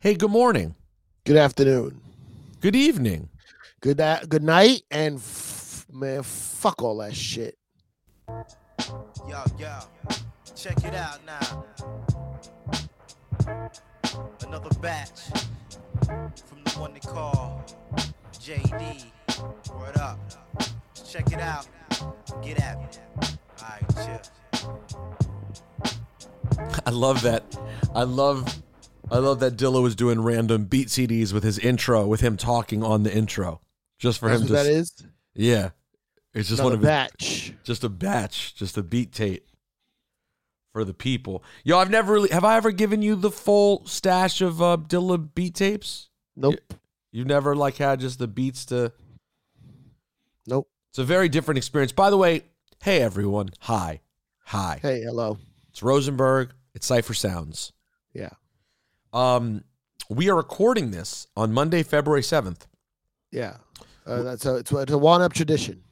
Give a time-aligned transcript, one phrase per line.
[0.00, 0.76] Hey, good morning.
[1.24, 2.00] Good afternoon.
[2.60, 3.28] Good evening.
[3.80, 7.58] Good a- good night, and f- man, fuck all that shit.
[8.28, 9.78] Yo, yo,
[10.54, 11.64] check it out now.
[14.46, 15.30] Another batch
[16.06, 17.64] from the one they call
[18.34, 19.04] JD.
[19.80, 20.20] Word up.
[21.08, 21.66] Check it out.
[22.40, 22.86] Get at me.
[23.60, 24.20] Alright,
[24.62, 24.70] chill.
[26.86, 27.42] I love that.
[27.96, 28.62] I love
[29.10, 32.82] I love that Dilla was doing random beat CDs with his intro, with him talking
[32.82, 33.60] on the intro.
[33.98, 34.92] Just for That's him what to that is.
[35.34, 35.70] Yeah.
[36.34, 37.52] It's just Another one of his, batch.
[37.64, 39.46] just a batch, just a beat tape
[40.72, 41.42] for the people.
[41.64, 45.28] Yo, I've never really have I ever given you the full stash of uh Dilla
[45.34, 46.10] beat tapes?
[46.36, 46.56] Nope.
[47.10, 48.92] You've never like had just the beats to
[50.46, 50.68] Nope.
[50.90, 51.92] It's a very different experience.
[51.92, 52.42] By the way,
[52.82, 53.48] hey everyone.
[53.60, 54.00] Hi.
[54.44, 54.78] Hi.
[54.80, 55.38] Hey, hello.
[55.70, 56.52] It's Rosenberg.
[56.74, 57.72] It's Cipha Sounds.
[58.12, 58.30] Yeah.
[59.12, 59.64] Um,
[60.10, 62.66] we are recording this on Monday, February 7th.
[63.30, 63.56] Yeah.
[64.06, 65.82] Uh, that's a it's, a- it's a Juan Ep tradition.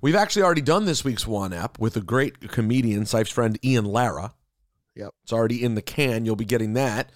[0.00, 3.84] We've actually already done this week's Juan Ep with a great comedian, Sipes friend Ian
[3.84, 4.34] Lara.
[4.94, 5.10] Yep.
[5.24, 6.24] It's already in the can.
[6.24, 7.10] You'll be getting that.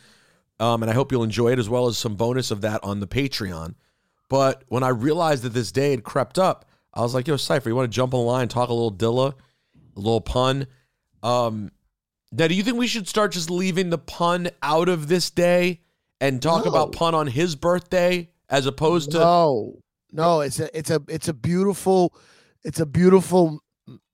[0.59, 3.01] Um, and I hope you'll enjoy it as well as some bonus of that on
[3.01, 3.75] the Patreon.
[4.29, 7.67] But when I realized that this day had crept up, I was like, yo, Cipha,
[7.67, 9.33] you want to jump on the line, talk a little Dilla,
[9.97, 10.67] a little pun?
[11.23, 11.71] Um,
[12.33, 15.81] now, do you think we should start just leaving the pun out of this day
[16.21, 16.71] and talk No.
[16.71, 19.19] about pun on his birthday as opposed to.
[19.19, 19.79] No,
[20.13, 22.15] no, it's a it's a it's a beautiful,
[22.65, 23.61] it's a beautiful.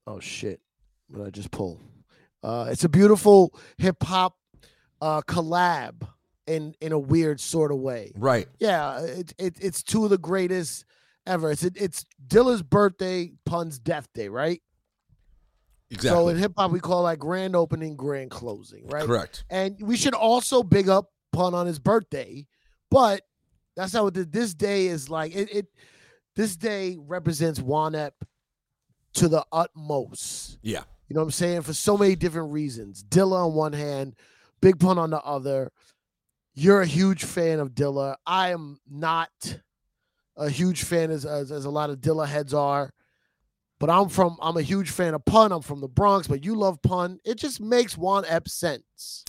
[0.07, 0.61] Oh shit!
[1.09, 1.81] What did I just pull?
[2.43, 4.37] Uh, it's a beautiful hip hop
[5.01, 6.07] uh, collab
[6.47, 8.13] in in a weird sort of way.
[8.15, 8.47] Right.
[8.59, 10.85] Yeah, it, it it's two of the greatest
[11.27, 11.51] ever.
[11.51, 14.63] It's it's Dilla's birthday, Pun's death day, right?
[15.91, 16.11] Exactly.
[16.11, 19.05] So in hip hop, we call that grand opening, grand closing, right?
[19.07, 19.45] Correct.
[19.51, 22.47] And we should also big up Pun on his birthday,
[22.91, 23.23] but
[23.77, 25.35] that's not what the, this day is like.
[25.35, 25.67] It, it
[26.35, 28.15] this day represents Juan Ep
[29.15, 30.59] to the utmost.
[30.63, 30.83] Yeah.
[31.09, 31.63] You know what I'm saying?
[31.63, 33.05] For so many different reasons.
[33.05, 34.17] Dilla on one hand,
[34.61, 35.71] Big Pun on the other.
[36.55, 38.17] You're a huge fan of Dilla.
[38.27, 39.31] I am not
[40.37, 42.93] a huge fan as, as, as a lot of Dilla heads are.
[43.79, 45.53] But I'm from I'm a huge fan of Pun.
[45.53, 47.21] I'm from the Bronx, but you love Pun.
[47.25, 49.25] It just makes Juan Ep sense.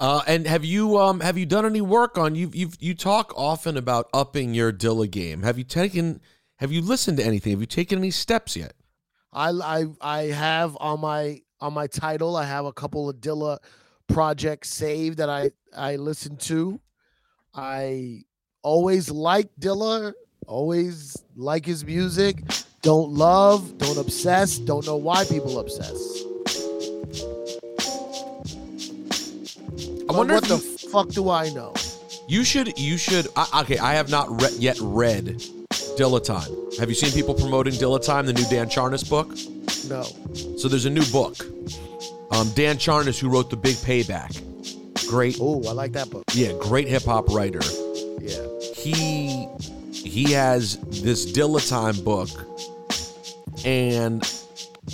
[0.00, 3.32] Uh, and have you um have you done any work on you you you talk
[3.36, 5.42] often about upping your Dilla game?
[5.42, 6.20] Have you taken
[6.56, 7.52] have you listened to anything?
[7.52, 8.74] Have you taken any steps yet?
[9.32, 12.36] I I I have on my on my title.
[12.36, 13.58] I have a couple of Dilla
[14.06, 16.80] projects saved that I I listen to.
[17.54, 18.22] I
[18.62, 20.12] always like Dilla.
[20.46, 22.42] Always like his music.
[22.82, 23.76] Don't love.
[23.78, 24.58] Don't obsess.
[24.58, 26.22] Don't know why people obsess.
[30.08, 31.74] I wonder what the you, fuck do I know?
[32.28, 33.78] you should you should I, okay.
[33.78, 35.26] I have not re- yet read
[35.98, 36.50] Dilla Time.
[36.78, 39.28] Have you seen people promoting Dilla Time, the new Dan Charnas book?
[39.88, 40.02] No.
[40.58, 41.36] So there's a new book.
[42.30, 44.40] Um, Dan Charnas, who wrote The Big Payback,
[45.08, 46.24] great, Oh, I like that book.
[46.32, 47.60] yeah, great hip hop writer.
[48.20, 48.46] Yeah.
[48.74, 49.46] he
[49.92, 52.28] he has this Dilla Time book,
[53.64, 54.22] and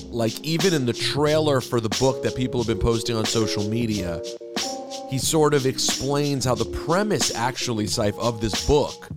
[0.07, 3.65] like even in the trailer for the book that people have been posting on social
[3.65, 4.23] media,
[5.11, 9.09] he sort of explains how the premise actually, Syph, of this book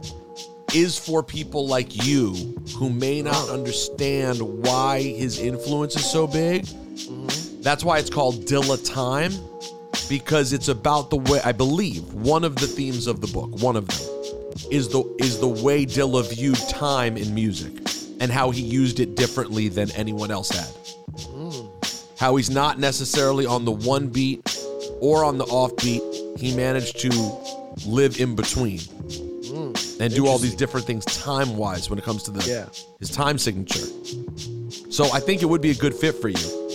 [0.74, 2.34] is for people like you
[2.78, 6.66] who may not understand why his influence is so big.
[6.66, 7.62] Mm-hmm.
[7.62, 9.32] That's why it's called Dilla Time
[10.10, 13.76] because it's about the way I believe one of the themes of the book, one
[13.76, 14.18] of them
[14.72, 17.74] is the is the way Dilla viewed time in music
[18.20, 20.68] and how he used it differently than anyone else had.
[22.18, 24.58] How he's not necessarily on the one beat
[25.00, 26.02] or on the off beat.
[26.38, 27.10] He managed to
[27.86, 28.80] live in between
[30.00, 32.66] and do all these different things time wise when it comes to the Yeah.
[33.00, 33.86] his time signature.
[34.90, 36.67] So I think it would be a good fit for you.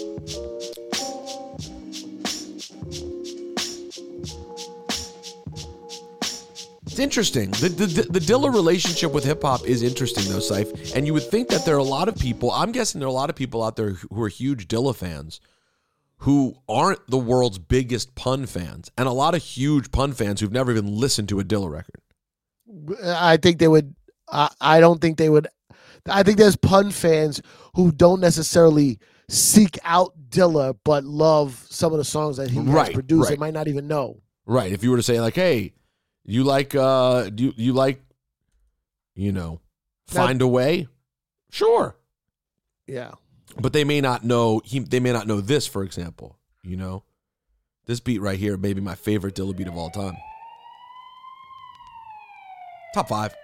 [7.02, 7.50] Interesting.
[7.50, 10.94] The, the, the Dilla relationship with hip hop is interesting, though, Syph.
[10.94, 13.10] And you would think that there are a lot of people, I'm guessing there are
[13.10, 15.40] a lot of people out there who are huge Dilla fans
[16.22, 20.52] who aren't the world's biggest pun fans, and a lot of huge pun fans who've
[20.52, 22.00] never even listened to a Dilla record.
[23.04, 23.94] I think they would.
[24.30, 25.48] I, I don't think they would.
[26.08, 27.42] I think there's pun fans
[27.74, 32.86] who don't necessarily seek out Dilla, but love some of the songs that he Right,
[32.86, 33.28] has produced.
[33.28, 34.20] They might not even know.
[34.46, 34.70] Right.
[34.70, 35.72] If you were to say like, "Hey,
[36.24, 38.02] you like uh do you, you like
[39.14, 39.60] you know,
[40.12, 40.88] Now- find a way?"
[41.50, 41.96] Sure.
[42.86, 43.12] Yeah.
[43.60, 47.04] But they may not know he they may not know this, for example, you know.
[47.86, 50.16] This beat right here may be my favorite Dilla beat of all time.
[52.94, 53.34] Top five.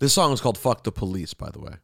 [0.00, 1.74] This song is called "Fuck the Police," by the way.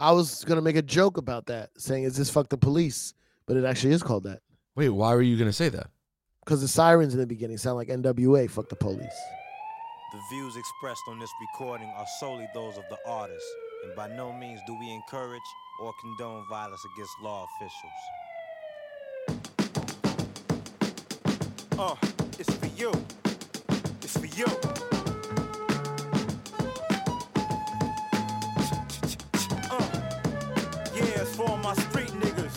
[0.00, 3.12] I was gonna make a joke about that, saying, "Is this fuck the police?"
[3.46, 4.40] But it actually is called that
[4.74, 5.90] Wait, why were you gonna say that?
[6.44, 8.48] because the sirens in the beginning sound like NWA.
[8.50, 9.20] Fuck the police.
[10.12, 13.44] The views expressed on this recording are solely those of the artist,
[13.84, 15.40] and by no means do we encourage
[15.80, 17.92] or condone violence against law officials.
[21.78, 21.96] Uh,
[22.38, 22.92] it's for you.
[24.02, 24.46] It's for you.
[31.74, 32.56] My street niggas.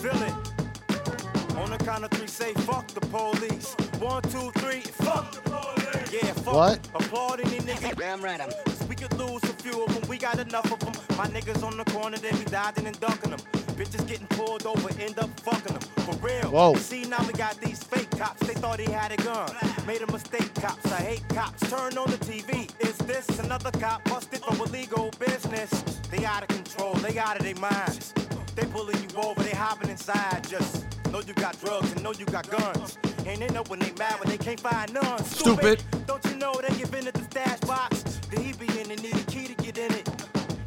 [0.00, 1.58] Feel it.
[1.58, 3.74] On the count of three, say fuck the police.
[3.98, 6.12] One, two, three, fuck the police.
[6.12, 6.54] Yeah, fuck.
[6.54, 6.88] What?
[6.94, 7.94] Applaud any nigga.
[7.96, 8.50] Damn right I'm.
[8.88, 10.94] We could lose a few of them, we got enough of them.
[11.18, 13.40] My niggas on the corner, they be dodging and ducking them.
[13.76, 15.82] Bitches getting pulled over, end up fucking them.
[16.06, 16.50] For real.
[16.50, 16.74] Whoa.
[16.76, 19.50] See, now we got these fake cops, they thought he had a gun.
[19.86, 20.90] Made a mistake, cops.
[20.92, 21.68] I hate cops.
[21.68, 22.70] Turn on the TV.
[22.80, 25.70] Is this another cop busted for illegal business?
[26.10, 28.12] They out of control, they out of their minds.
[28.60, 30.46] They pulling you over, they hopping inside.
[30.46, 32.98] Just know you got drugs and know you got guns.
[33.24, 35.24] And they know when they mad when they can't find none.
[35.24, 35.82] Stupid.
[36.06, 38.02] Don't you know they give in at the stash box?
[38.30, 40.06] The he be in and need a key to get in it.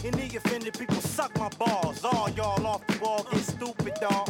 [0.04, 2.04] Any offended people suck my balls.
[2.04, 4.28] All y'all off the wall get stupid, dog.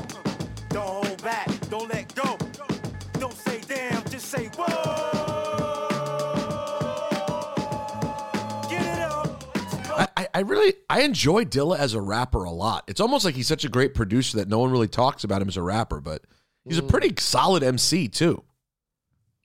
[0.67, 2.37] Don't hold back, don't let go.
[3.13, 5.22] Don't say damn, just say whoa.
[10.33, 12.83] I, really I enjoy Dilla as a rapper a lot.
[12.87, 15.47] It's almost like he's such a great producer that no one really talks about him
[15.47, 16.23] as a rapper, but
[16.65, 16.89] he's a mm.
[16.89, 18.43] pretty solid MC too.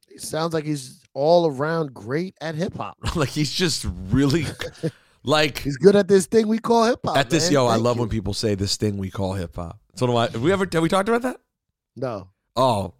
[0.08, 2.96] He sounds like he's all around great at hip hop.
[3.16, 4.46] like he's just really
[5.22, 7.16] like He's good at this thing we call hip hop.
[7.16, 7.52] at this man.
[7.52, 7.66] yo.
[7.66, 8.02] I love you.
[8.02, 9.78] when people say this thing we call hip hop.
[9.94, 10.28] So do I.
[10.28, 11.40] Have we ever have we talked about that?
[11.96, 12.94] No, Oh,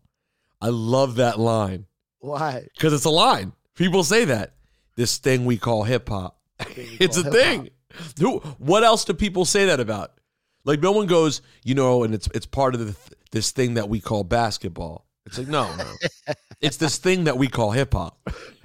[0.60, 1.86] I love that line
[2.20, 2.68] why?
[2.74, 3.52] because it's a line.
[3.74, 4.54] People say that
[4.94, 6.38] this thing we call hip hop.
[6.76, 7.70] it's a call thing.
[8.18, 8.38] Who?
[8.58, 10.12] What else do people say that about?
[10.64, 13.88] Like no one goes, you know, and it's it's part of the, this thing that
[13.88, 15.06] we call basketball.
[15.26, 15.86] It's like no, no,
[16.60, 18.18] it's this thing that we call hip hop.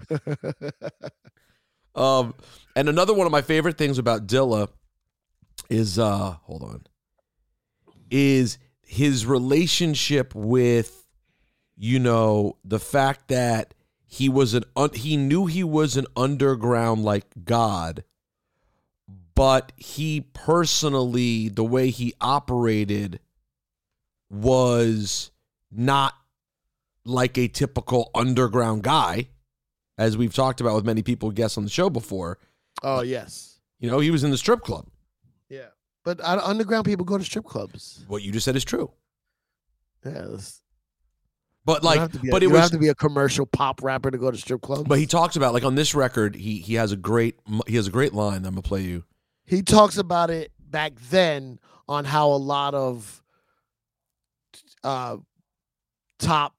[1.96, 2.34] um,
[2.76, 4.68] and another one of my favorite things about Dilla
[5.70, 6.84] is uh, hold on,
[8.10, 11.08] is his relationship with,
[11.76, 13.74] you know, the fact that
[14.06, 18.04] he was an un- he knew he was an underground like god
[19.36, 23.20] but he personally the way he operated
[24.30, 25.32] was
[25.72, 26.14] not
[27.06, 29.28] like a typical underground guy
[29.98, 32.40] as we've talked about with many people guests on the show before
[32.82, 34.88] Oh yes, you know he was in the strip club
[35.50, 35.68] yeah.
[36.04, 38.04] But underground people go to strip clubs.
[38.08, 38.92] what you just said is true
[40.06, 40.38] Yeah,
[41.66, 42.88] but like don't have to be a- but you it don't was have to be
[42.90, 44.84] a commercial pop rapper to go to strip clubs.
[44.88, 47.88] but he talks about like on this record he he has a great he has
[47.88, 49.04] a great line that I'm gonna play you
[49.46, 53.22] he talks about it back then on how a lot of
[54.84, 55.18] uh
[56.20, 56.54] top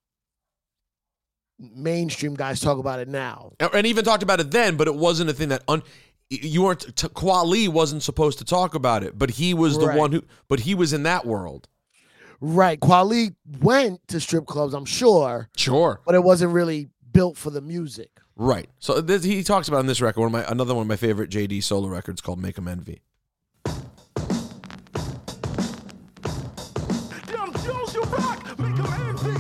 [1.59, 3.53] mainstream guys talk about it now.
[3.73, 5.83] and even talked about it then, but it wasn't a thing that un,
[6.29, 6.95] you weren't.
[6.97, 9.99] T- Kweli wasn't supposed to talk about it, but he was the Right.
[9.99, 10.23] one who.
[10.49, 11.69] But he was in that world.
[12.41, 12.79] Right.
[12.81, 16.01] Kweli went to strip clubs, I'm sure, Sure.
[16.05, 18.11] but it wasn't really built for the music.
[18.37, 18.69] Right.
[18.81, 20.97] So this, he talks about in this record one of my another one of my
[20.97, 23.03] favorite JD solo records called "Make 'Em Envy."
[27.31, 29.39] Young Jones, you rock, make 'em envy.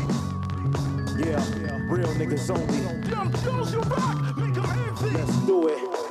[1.25, 3.11] Yeah, real niggas only.
[3.11, 5.11] Young Jones, you rock, make 'em envy.
[5.11, 6.04] Let's do it.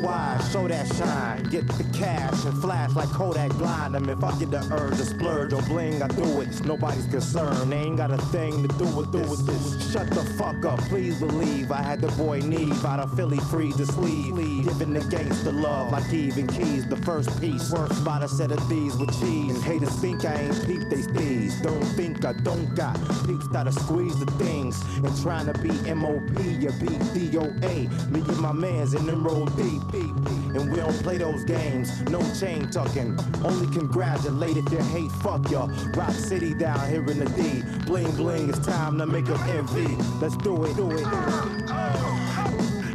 [0.00, 1.42] Worldwide, show that shine.
[1.44, 3.94] Get the cash and flash like Kodak blind.
[3.94, 4.08] them.
[4.08, 6.64] if I get the urge to splurge or bling, I do it.
[6.64, 7.70] Nobody's concerned.
[7.70, 9.92] They ain't got a thing to do with do with this.
[9.92, 11.70] Shut the fuck up, please believe.
[11.70, 14.36] I had the boy Neve out of Philly free to sleeve.
[14.64, 16.86] Giving the gangster love like Eve and Keys.
[16.88, 17.70] The first piece.
[17.70, 19.54] Worked by the set of these with cheese.
[19.54, 21.62] And haters think I ain't peep they steez.
[21.62, 24.80] Don't think I don't got peeps that'll squeeze the things.
[24.96, 28.10] And trying to be MOP, you beat DOA.
[28.10, 29.46] Me and my mans in them roll
[29.94, 32.00] And we don't play those games.
[32.10, 33.18] No chain tucking.
[33.44, 35.12] Only congratulate if you hate.
[35.22, 35.68] Fuck ya.
[35.94, 37.62] Rock City down here in the D.
[37.86, 39.96] Bling bling, it's time to make make 'em envy.
[40.20, 40.76] Let's do it.
[40.76, 41.00] Do it.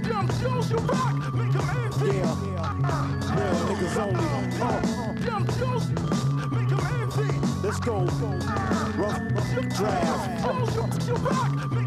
[0.07, 2.17] Young Jones, you You rock, make 'em envy.
[2.17, 2.35] Yeah,
[3.37, 4.29] real niggas only.
[4.61, 4.81] Uh,
[5.27, 5.87] Young Juice,
[6.51, 7.29] make 'em envy.
[7.63, 7.97] let's go.
[8.97, 9.19] Rough
[9.77, 10.45] draft.
[10.75, 11.85] You, you rock,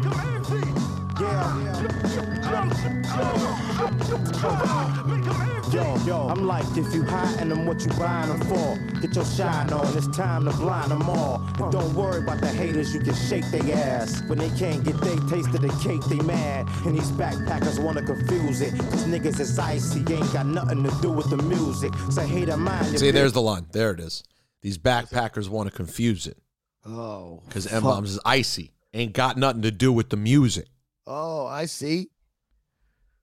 [5.71, 8.99] Yo, yo, I'm like, if you hiding them, what you buying them for?
[8.99, 11.41] Get your shine on, it's time to blind them all.
[11.59, 14.21] And don't worry about the haters, you can shake their ass.
[14.23, 16.67] When they can't get they taste of the cake, they mad.
[16.85, 18.71] And these backpackers wanna confuse it.
[18.77, 21.93] Cause niggas is icy, ain't got nothing to do with the music.
[22.09, 22.87] Say, hater mind.
[22.89, 23.67] your See, there's the line.
[23.71, 24.23] There it is.
[24.61, 26.37] These backpackers want to confuse it
[26.85, 28.73] Oh, because M Bombs is icy.
[28.93, 30.65] Ain't got nothing to do with the music.
[31.09, 32.09] Oh, I see.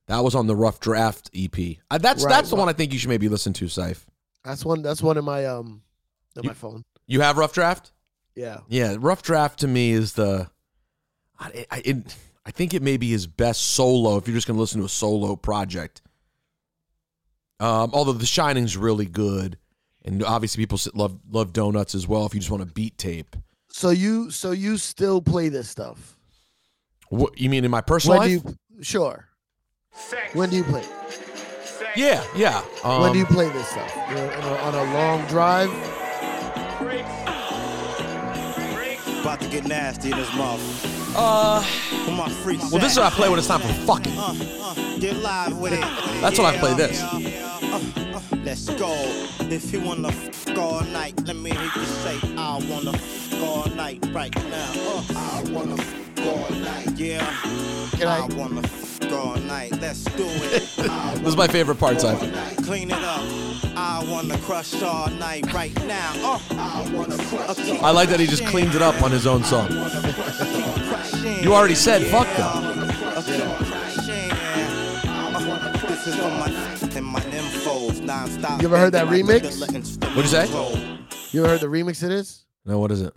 [0.08, 1.78] That was on the Rough Draft EP.
[1.90, 4.06] Uh, that's Right, that's the well- one I think you should maybe listen to, Syph.
[4.44, 4.82] That's one.
[4.82, 5.82] That's one in my um,
[6.36, 6.84] in You- my phone.
[7.06, 7.92] You have Rough Draft?
[8.34, 8.58] Yeah.
[8.68, 10.50] Yeah, Rough Draft to me is the.
[11.38, 14.56] I, I, it, I think it may be his best solo if you're just going
[14.56, 16.02] to listen to a solo project.
[17.58, 19.58] Um, although The Shining's really good,
[20.04, 22.26] and obviously people sit- love love Donuts as well.
[22.26, 23.34] If you just want a beat tape,
[23.68, 26.15] So you, so you still play this stuff?
[27.10, 28.56] What you mean in my personal When do life?
[28.76, 28.82] you?
[28.82, 29.28] Sure.
[30.34, 30.84] When do you play?
[31.96, 32.62] yeah, yeah.
[32.84, 33.92] Um, when do you play this stuff?
[34.10, 35.70] You know, on, a, on a long drive?
[39.20, 40.60] About to get nasty in this mouth.
[41.16, 41.64] Uh,
[42.12, 44.12] my freaks well, this is what I play when it's time for fucking.
[44.16, 45.80] Uh, uh, get live with it.
[46.20, 47.02] That's when I play this.
[47.02, 47.18] Uh,
[47.62, 48.92] uh, let's go.
[49.48, 53.64] If you wanna f all night, let me hear you say, I wanna f all
[53.74, 54.72] night right now.
[54.76, 56.05] Uh, I wanna f all night.
[56.96, 57.24] Yeah.
[57.92, 59.72] Can I- I wanna f all night.
[59.80, 60.62] Let's do it.
[61.16, 62.64] This is my favorite part, Cipha.
[62.64, 63.20] Clean it up.
[63.76, 66.12] I wanna crush all night right now.
[66.22, 67.58] Uh, I wanna crush.
[67.82, 69.68] I like that he just cleaned it up on his own song.
[71.42, 72.76] You already said fuck them.
[75.88, 76.48] This is for my
[76.96, 78.60] and my nymphos nonstop.
[78.60, 79.58] You ever heard that remix?
[80.14, 80.46] What'd you say?
[81.32, 82.44] You ever heard the remix it is?
[82.64, 83.12] No, what is it?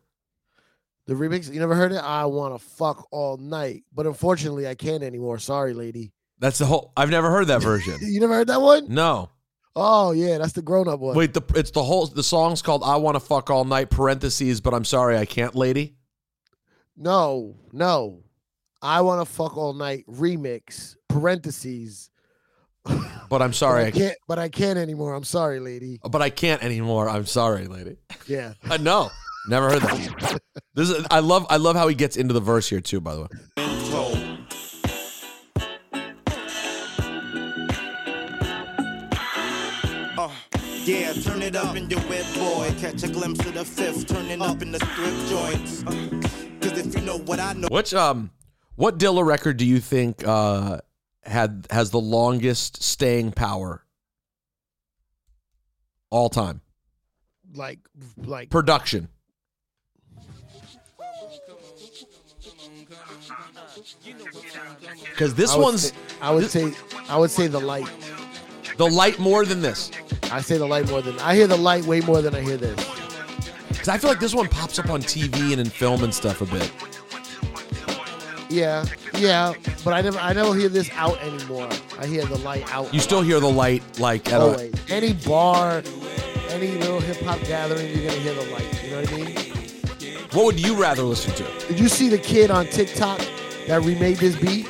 [1.10, 1.52] The remix?
[1.52, 1.98] You never heard it?
[1.98, 5.40] I want to fuck all night, but unfortunately, I can't anymore.
[5.40, 6.12] Sorry, lady.
[6.38, 6.94] That's the whole.
[6.96, 7.98] I've never heard that version.
[8.02, 8.94] You never heard that one?
[8.94, 9.32] No.
[9.76, 11.16] Oh yeah, that's the grown-up one.
[11.16, 14.62] Wait, the it's the whole the song's called "I Want to Fuck All Night." Parentheses,
[14.62, 15.96] but I'm sorry, I can't, lady.
[16.96, 18.22] No, no.
[18.80, 20.96] I want to fuck all night remix.
[21.08, 22.12] Parentheses.
[23.30, 24.18] But I'm sorry, but I can't.
[24.28, 25.14] But I can't anymore.
[25.14, 26.00] I'm sorry, lady.
[26.04, 27.08] But I can't anymore.
[27.08, 27.98] I'm sorry, lady.
[28.26, 28.54] Yeah.
[28.72, 29.12] Uh, no,
[29.48, 30.40] never heard that.
[30.74, 31.06] This is.
[31.12, 31.46] I love.
[31.50, 33.00] I love how he gets into the verse here too.
[33.02, 33.28] By the way,
[40.18, 40.30] Uh,
[40.84, 42.74] yeah, turn it up in your wet boy.
[42.80, 44.08] Catch a glimpse of the fifth.
[44.08, 45.84] Turn it up in the strip joints.
[45.86, 46.20] Uh,
[46.62, 47.70] Cause if you know what I know.
[47.72, 48.32] which um,
[48.76, 50.80] what Dilla record do you think uh
[51.24, 53.84] had has the longest staying power
[56.10, 56.60] all time
[57.54, 57.80] Like,
[58.18, 58.50] like.
[58.50, 59.08] production?
[65.12, 66.74] Because this I one's say- I would say.
[67.08, 67.88] I would say the light.
[68.78, 69.92] the light more than this.
[70.32, 72.58] I say the light more than I hear the light way more than I hear
[72.58, 72.76] this.
[73.70, 76.42] Because I feel like this one pops up on TV and in film and stuff
[76.42, 76.72] a bit.
[78.50, 78.84] Yeah,
[79.14, 79.54] yeah,
[79.86, 81.70] but I never, I never hear this out anymore.
[82.00, 82.92] I hear the light out.
[82.92, 84.72] You still hear the light like at a.
[84.90, 85.84] Any bar,
[86.50, 88.84] any little hip hop gathering, you're gonna hear the light.
[88.84, 89.59] You know what I mean?
[90.34, 91.68] What would you rather listen to?
[91.68, 93.20] Did you see the kid on TikTok
[93.68, 94.68] that remade this beat?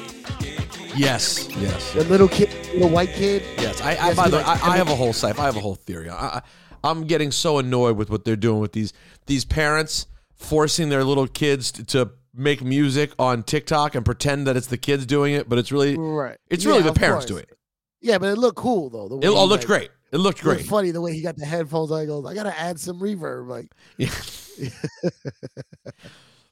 [0.95, 3.43] Yes, yes, The little kid, little white kid.
[3.57, 3.79] yes.
[3.81, 5.37] I, I Yes, by he the way, like- I, I have a whole site.
[5.39, 6.09] I have a whole theory.
[6.09, 6.41] I, I,
[6.83, 8.93] I'm getting so annoyed with what they're doing with these
[9.27, 14.55] these parents forcing their little kids to, to make music on TikTok and pretend that
[14.57, 16.37] it's the kids doing it, but it's really Right.
[16.49, 17.41] it's Yeah, really the of parents course.
[17.41, 17.57] doing it.
[18.01, 19.07] Yeah, but it looked cool though.
[19.09, 19.91] The way It all he, looked like- great.
[20.11, 20.65] It looked it looked great.
[20.69, 21.99] funny the way he got the headphones on.
[22.01, 24.09] He goes, "I gotta add some reverb." Like, Yeah.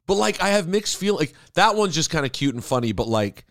[0.05, 2.91] but like I have mixed feel like that one's just kind of cute and funny,
[2.91, 3.45] but like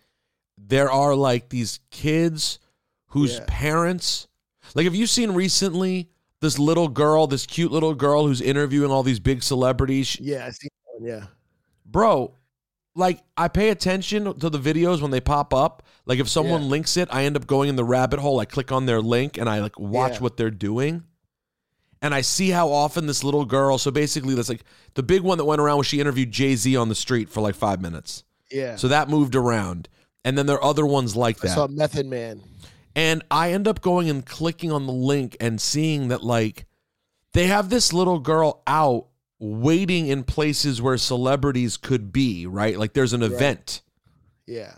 [0.57, 2.59] there are like these kids
[3.07, 3.45] whose Yeah.
[3.47, 4.27] parents
[4.75, 6.09] like have you seen recently
[6.41, 10.19] this little girl, this cute little girl who's interviewing all these big celebrities?
[10.19, 10.67] Yeah, I see.
[10.85, 11.25] one, Yeah,
[11.85, 12.33] Bro,
[12.95, 15.83] like I pay attention to the videos when they pop up.
[16.05, 16.67] Like if someone Yeah.
[16.69, 18.39] links it, I end up going in the rabbit hole.
[18.39, 20.19] I click on their link and I like watch Yeah.
[20.19, 21.03] what they're doing.
[22.01, 24.63] And I see how often this little girl, so basically that's like
[24.93, 27.55] the big one that went around was she interviewed Jay-Z on the street for like
[27.55, 28.23] 5 minutes.
[28.51, 28.75] yeah.
[28.75, 29.89] So that moved around.
[30.23, 31.51] And then there are other ones like that.
[31.51, 32.43] I saw Method Man.
[32.95, 36.65] And I end up going and clicking on the link and seeing that like
[37.33, 39.07] they have this little girl out
[39.39, 42.77] waiting in places where celebrities could be, right?
[42.77, 43.81] Like there's an event.
[44.47, 44.73] Yeah,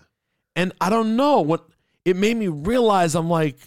[0.56, 1.66] And I don't know what
[2.04, 3.58] it made me realize I'm like,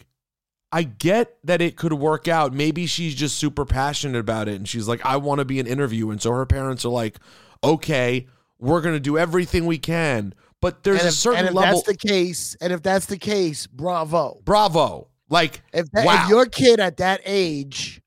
[0.75, 2.53] I get that it could work out.
[2.55, 5.67] Maybe she's just super passionate about it and she's like, I want to be an
[5.67, 6.11] interview.
[6.11, 7.19] And so her parents are like,
[7.63, 8.27] okay,
[8.59, 10.35] we're going to do everything we can.
[10.63, 11.75] But there's and a certain and if level.
[11.83, 14.41] that's the case, and if that's the case, bravo.
[14.45, 15.09] bravo.
[15.29, 16.23] Like, If that, wow.
[16.25, 18.01] if your kid at that age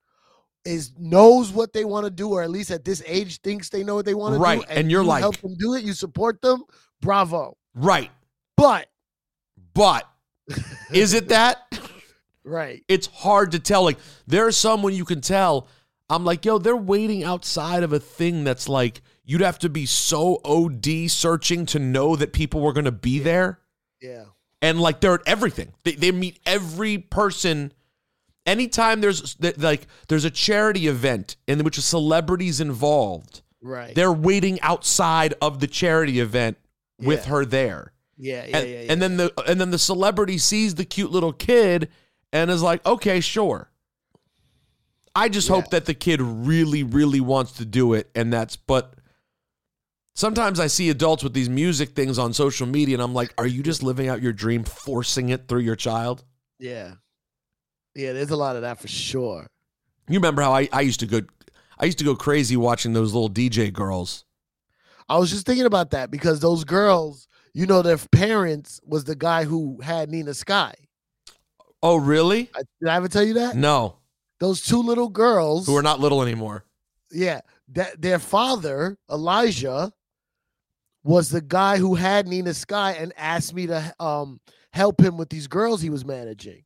[0.63, 3.83] is knows what they want to do, or at least at this age thinks they
[3.83, 5.83] know what they want to Right, do, and you're you like- help them do it,
[5.83, 6.63] you support them,
[7.01, 7.57] bravo.
[7.75, 8.09] right.
[8.57, 8.87] But
[9.73, 10.09] But
[10.93, 11.57] is it that?
[12.45, 13.83] right, it's hard to tell.
[13.83, 13.97] Like
[14.27, 15.67] there are some when you can tell.
[16.09, 19.85] I'm like, yo, they're waiting outside of a thing that's like you'd have to be
[19.87, 23.59] so OD searching to know that people were going to be there,
[24.01, 24.25] yeah,
[24.61, 25.73] and like they're at everything.
[25.83, 27.73] They they meet every person.
[28.45, 34.61] Anytime there's like there's a charity event in which a celebrity's involved, right, they're waiting
[34.61, 36.57] outside of the charity event
[36.99, 37.29] with Yeah.
[37.31, 38.91] her there yeah, yeah, and, yeah, yeah.
[38.91, 41.89] and then the and then the celebrity sees the cute little kid
[42.33, 43.69] and is like, okay, sure.
[45.15, 45.55] I just Yeah.
[45.55, 48.55] hope that the kid really, really wants to do it, and that's.
[48.57, 48.95] But
[50.13, 53.47] sometimes I see adults with these music things on social media, and I'm like, are
[53.47, 56.23] you just living out your dream, forcing it through your child?
[56.59, 56.95] yeah,
[57.95, 58.13] yeah.
[58.13, 59.47] There's a lot of that for sure.
[60.07, 61.21] You remember how I, I used to go,
[61.79, 64.23] I used to go crazy watching those little DJ girls.
[65.09, 69.15] I was just thinking about that because those girls, you know, their parents was the
[69.15, 70.73] guy who had Nina Sky.
[71.83, 72.49] Oh, really?
[72.55, 73.55] I, did I ever tell you that?
[73.55, 73.97] No,
[74.39, 76.65] Those two little girls who are not little anymore.
[77.11, 79.91] Yeah, that their father Elijah
[81.03, 84.39] was the guy who had Nina Sky and asked me to um
[84.73, 86.63] help him with these girls he was managing,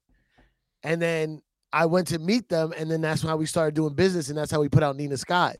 [0.83, 1.41] and then
[1.73, 4.51] I went to meet them, and then that's how we started doing business, and that's
[4.51, 5.55] how we put out Nina Sky.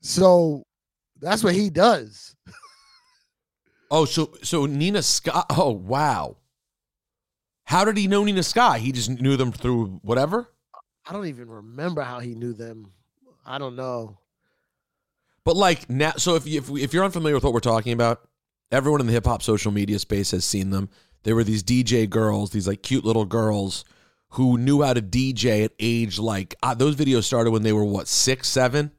[0.00, 0.62] So
[1.20, 2.34] that's what he does.
[3.92, 5.42] Oh, so so Nina Sky.
[5.50, 6.36] Oh, wow.
[7.70, 8.80] How did he know Nina Sky?
[8.80, 10.50] He just knew them through whatever.
[11.06, 12.90] I don't even remember how he knew them.
[13.46, 14.18] I don't know.
[15.44, 18.28] But like now, so if you, if, if you're unfamiliar with what we're talking about,
[18.72, 20.88] everyone in the hip hop social media space has seen them.
[21.22, 23.84] They were these DJ girls, these like cute little girls
[24.30, 27.84] who knew how to DJ at age like uh, those videos started when they were
[27.84, 28.90] what six, seven.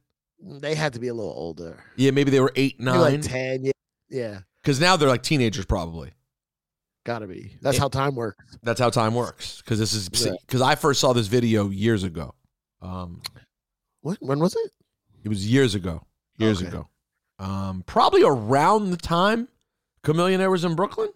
[0.41, 1.83] They had to be a little older.
[1.97, 2.99] Yeah, maybe they were eight, nine.
[3.01, 3.65] like ten.
[3.65, 3.71] Yeah,
[4.07, 6.13] yeah, Because now they're like teenagers, probably.
[7.03, 7.57] Gotta be.
[7.61, 8.43] That's It- how time works.
[8.63, 9.57] That's how time works.
[9.57, 10.33] Because this is Yeah.
[10.45, 12.35] because I first saw this video years ago.
[12.81, 13.21] Um,
[14.01, 14.17] What?
[14.21, 14.71] When was it?
[15.23, 16.05] It was years ago.
[16.37, 16.67] Years Okay.
[16.69, 16.87] ago.
[17.37, 19.47] Um, probably around the time
[20.03, 21.09] Chameleon was in Brooklyn.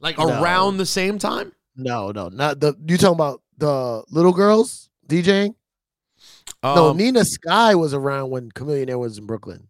[0.00, 0.28] Like No.
[0.40, 1.52] around the same time.
[1.76, 2.74] No, no, not the.
[2.86, 5.54] You talking about the little girls DJing?
[6.62, 9.68] no, Um, Nina Sky was around when Chameleon was in Brooklyn.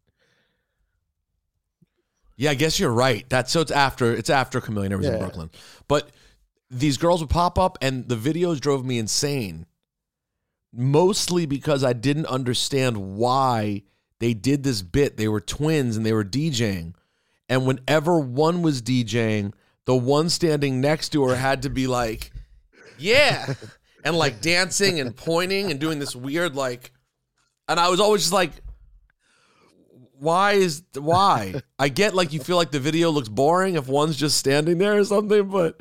[2.42, 3.24] Yeah, I guess you're right.
[3.28, 5.48] That's so it's after it's after Chameleon was in Brooklyn.
[5.86, 6.10] But
[6.68, 9.64] these girls would pop up, and the videos drove me insane.
[10.72, 13.82] Mostly because I didn't understand why
[14.18, 15.16] they did this bit.
[15.16, 16.94] They were twins and they were DJing.
[17.48, 19.52] And whenever one was DJing,
[19.84, 22.32] the one standing next to her had to be like,
[22.98, 23.54] yeah.
[24.04, 26.90] And like dancing and pointing and doing this weird, like,
[27.68, 28.50] and I was always just like,
[30.22, 31.54] why is, why?
[31.78, 34.96] I get like you feel like the video looks boring if one's just standing there
[34.98, 35.80] or something, but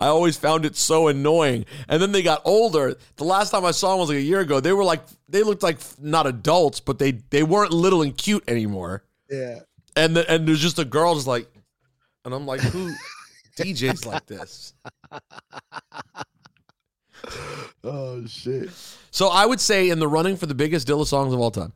[0.00, 1.66] I always found it so annoying.
[1.88, 2.96] And then they got older.
[3.16, 4.60] The last time I saw them was like a year ago.
[4.60, 8.44] They were like, they looked like not adults, but they, they weren't little and cute
[8.48, 9.60] anymore Yeah.
[9.94, 11.46] and the, and there's just a girl just like,
[12.24, 12.92] and I'm like, who
[13.58, 14.72] DJs like this?
[17.84, 18.70] Oh shit.
[19.10, 21.72] So I would say in the running for the biggest Dilla songs of all time,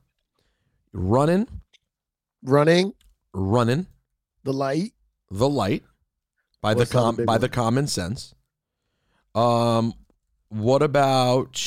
[0.93, 1.47] running,
[2.47, 2.93] Running
[3.35, 3.87] running,
[4.45, 4.93] the light.
[5.33, 5.83] the light
[6.63, 7.41] by What's the the com big by one?
[7.41, 8.35] the common sense.
[9.35, 9.93] Um,
[10.49, 11.59] what about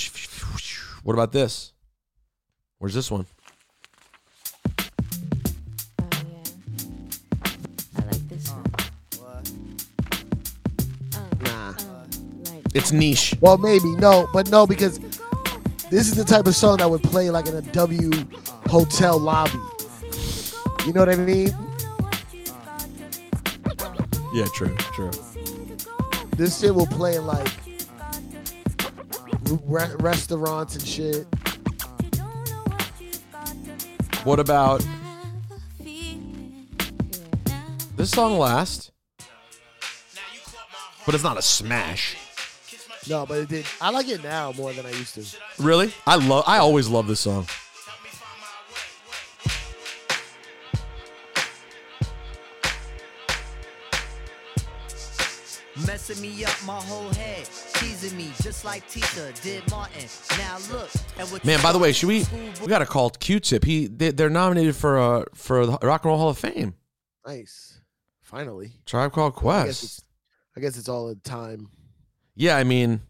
[1.04, 1.74] what about this?
[2.78, 3.26] Where's this one?
[6.00, 6.08] Oh,
[7.98, 8.64] I like this one.
[11.42, 11.74] Nah.
[12.74, 13.36] It's niche.
[13.42, 15.00] Well, maybe no, but no because
[15.90, 18.12] this is the type of song that would play like in a W
[18.68, 19.60] hotel lobby.
[20.86, 21.56] You know what I mean?
[24.34, 25.12] Yeah, true, true.
[26.36, 27.52] This shit will play in like
[29.66, 31.28] re- restaurants and shit.
[34.24, 34.86] What about
[37.96, 38.38] this song?
[38.38, 38.92] Last,
[41.06, 42.16] but it's not a smash.
[43.10, 43.66] No, but it did.
[43.82, 45.26] I like it now more than I used to.
[45.62, 45.92] Really?
[46.06, 46.44] I love.
[46.48, 47.48] I always love this song.
[55.86, 60.06] Messing me up my whole head, teasing me just like Tita did Martin.
[60.38, 62.26] Now look at what Man, by the way, should we?
[62.62, 63.64] We got to call Q-Tip.
[63.64, 66.76] He they, they're nominated for uh for the Rock and Roll Hall of Fame.
[67.26, 67.80] Nice.
[68.22, 68.74] Finally.
[68.86, 70.06] Tribe Called I guess Quest.
[70.56, 71.70] I guess it's all the time.
[72.36, 73.02] Yeah, I mean,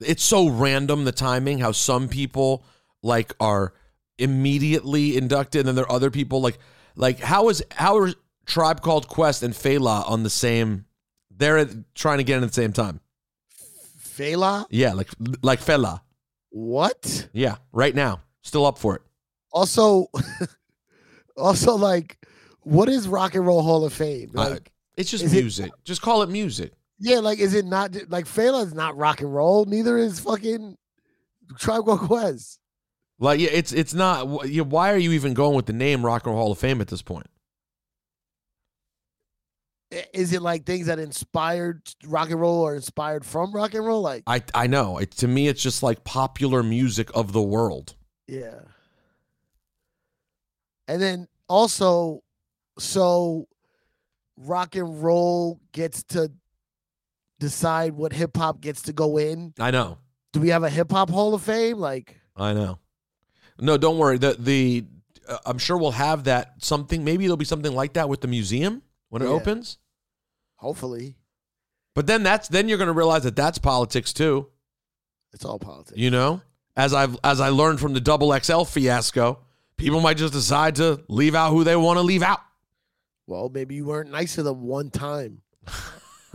[0.00, 1.58] it's so random the timing.
[1.58, 2.64] How some people
[3.02, 3.74] like are
[4.18, 6.58] immediately inducted, and then there are other people like
[6.94, 8.12] like how is how are
[8.46, 10.86] Tribe Called Quest and Fela on the same?
[11.36, 13.00] They're trying to get in at the same time.
[13.98, 14.64] Fela?
[14.70, 15.08] Yeah, like
[15.42, 16.00] like Fela.
[16.50, 17.28] What?
[17.32, 19.02] Yeah, right now, still up for it.
[19.52, 20.06] Also,
[21.36, 22.18] also like,
[22.62, 24.30] what is Rock and Roll Hall of Fame?
[24.36, 25.70] I- Like, It's just Is it- music.
[25.84, 26.72] just call it music.
[26.98, 29.66] yeah, like, is it not like Fela is not rock and roll?
[29.66, 30.76] Neither is fucking
[31.58, 32.58] Tribe Called Quest.
[33.18, 34.26] Like, yeah, it's it's not.
[34.28, 36.88] why are you even going with the name Rock and Roll Hall of Fame at
[36.88, 37.26] this point?
[40.12, 44.02] Is it like things that inspired rock and roll or inspired from rock and roll?
[44.02, 44.98] Like, I I know.
[44.98, 47.94] It, to me, it's just like popular music of the world.
[48.26, 48.60] yeah.
[50.88, 52.22] And then also,
[52.78, 53.48] so
[54.36, 56.30] rock and roll gets to
[57.40, 59.52] decide what hip hop gets to go in.
[59.58, 59.98] I know.
[60.32, 61.78] Do we have a hip hop Hall of Fame?
[61.78, 62.78] Like, I know.
[63.58, 64.18] No, don't worry.
[64.18, 64.84] The the
[65.28, 67.02] uh, I'm sure we'll have that something.
[67.04, 69.40] Maybe it'll be something like that with the museum when it oh, Yeah.
[69.40, 69.78] opens.
[70.56, 71.16] hopefully,
[71.94, 74.48] But then that's then you're going to realize that that's politics too.
[75.32, 75.98] it's all politics.
[75.98, 76.40] You know,
[76.76, 79.40] as I've as I learned from the double XL fiasco,
[79.76, 82.40] people might just decide to leave out who they want to leave out.
[83.26, 85.42] Well, maybe you weren't nice to them one time.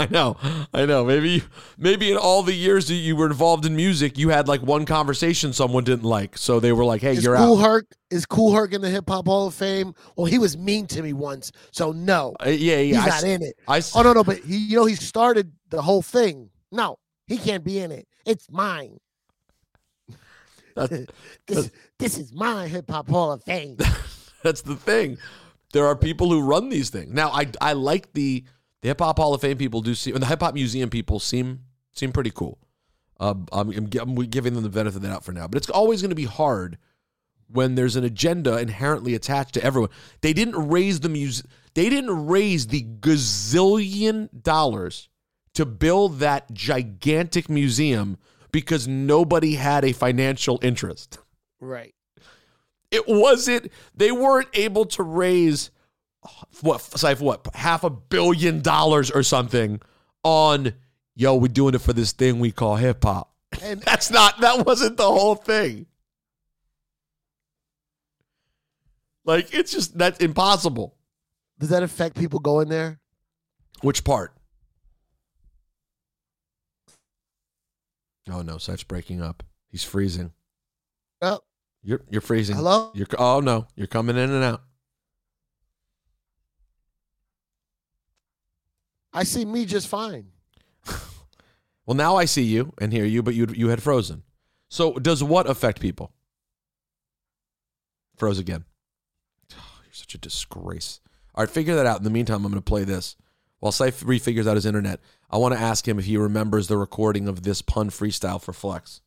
[0.01, 0.37] I know,
[0.73, 1.05] I know.
[1.05, 1.43] Maybe,
[1.77, 4.85] maybe in all the years that you were involved in music, you had like one
[4.85, 8.25] conversation someone didn't like, so they were like, "Hey, Is you're Cool out." Herc is
[8.25, 9.93] Kool Herc in the Hip Hop Hall of Fame?
[10.15, 13.01] Well, he was mean to me once, so no, Uh, yeah, he's yeah.
[13.01, 13.55] I, not s- in it.
[13.67, 16.49] I s- Oh no, no, but he, you know, he started the whole thing.
[16.71, 18.07] No, he can't be in it.
[18.25, 18.97] It's mine.
[20.75, 21.05] That's-
[21.47, 23.77] This, this is my Hip Hop Hall of Fame.
[24.43, 25.17] That's the thing.
[25.73, 27.13] There are people who run these things.
[27.13, 28.43] Now, I I like the
[28.81, 31.19] the Hip Hop Hall of Fame people do seem, and the Hip Hop Museum people
[31.19, 32.57] seem seem pretty cool.
[33.19, 35.69] Uh, I'm, I'm, I'm giving them the benefit of the doubt for now, but it's
[35.69, 36.77] always going to be hard
[37.47, 39.91] when there's an agenda inherently attached to everyone.
[40.21, 41.43] They didn't raise the muse.
[41.75, 45.09] They didn't raise the gazillion dollars
[45.53, 48.17] to build that gigantic museum
[48.51, 51.19] because nobody had a financial interest
[51.59, 51.93] right.
[52.89, 55.71] it wasn't they weren't able to raise
[56.61, 59.81] what Saif, what half a billion dollars or something
[60.23, 60.73] on
[61.15, 64.65] yo we're doing it for this thing we call hip hop And that's not that
[64.65, 65.87] wasn't the whole thing.
[69.25, 70.95] Like it's just that's impossible.
[71.59, 72.99] Does that affect people going there?
[73.81, 74.33] which part?
[78.29, 79.43] Oh no Saif's breaking up.
[79.69, 80.31] He's freezing.
[81.21, 81.39] Oh,
[81.83, 82.55] you're you're freezing.
[82.55, 82.91] Hello.
[82.93, 84.61] you're oh no you're coming in and out
[89.13, 90.27] I see me just fine.
[91.87, 94.23] Well, now I see you and hear you, but you you had frozen.
[94.69, 96.13] So does what affect people?
[98.15, 98.63] Froze again.
[99.49, 101.01] you're such a disgrace.
[101.33, 101.97] All right, figure that out.
[101.97, 103.15] In the meantime, I'm going to play this.
[103.59, 106.77] While Saif refigures out his internet, I want to ask him if he remembers the
[106.77, 109.01] recording of this pun freestyle for Flex.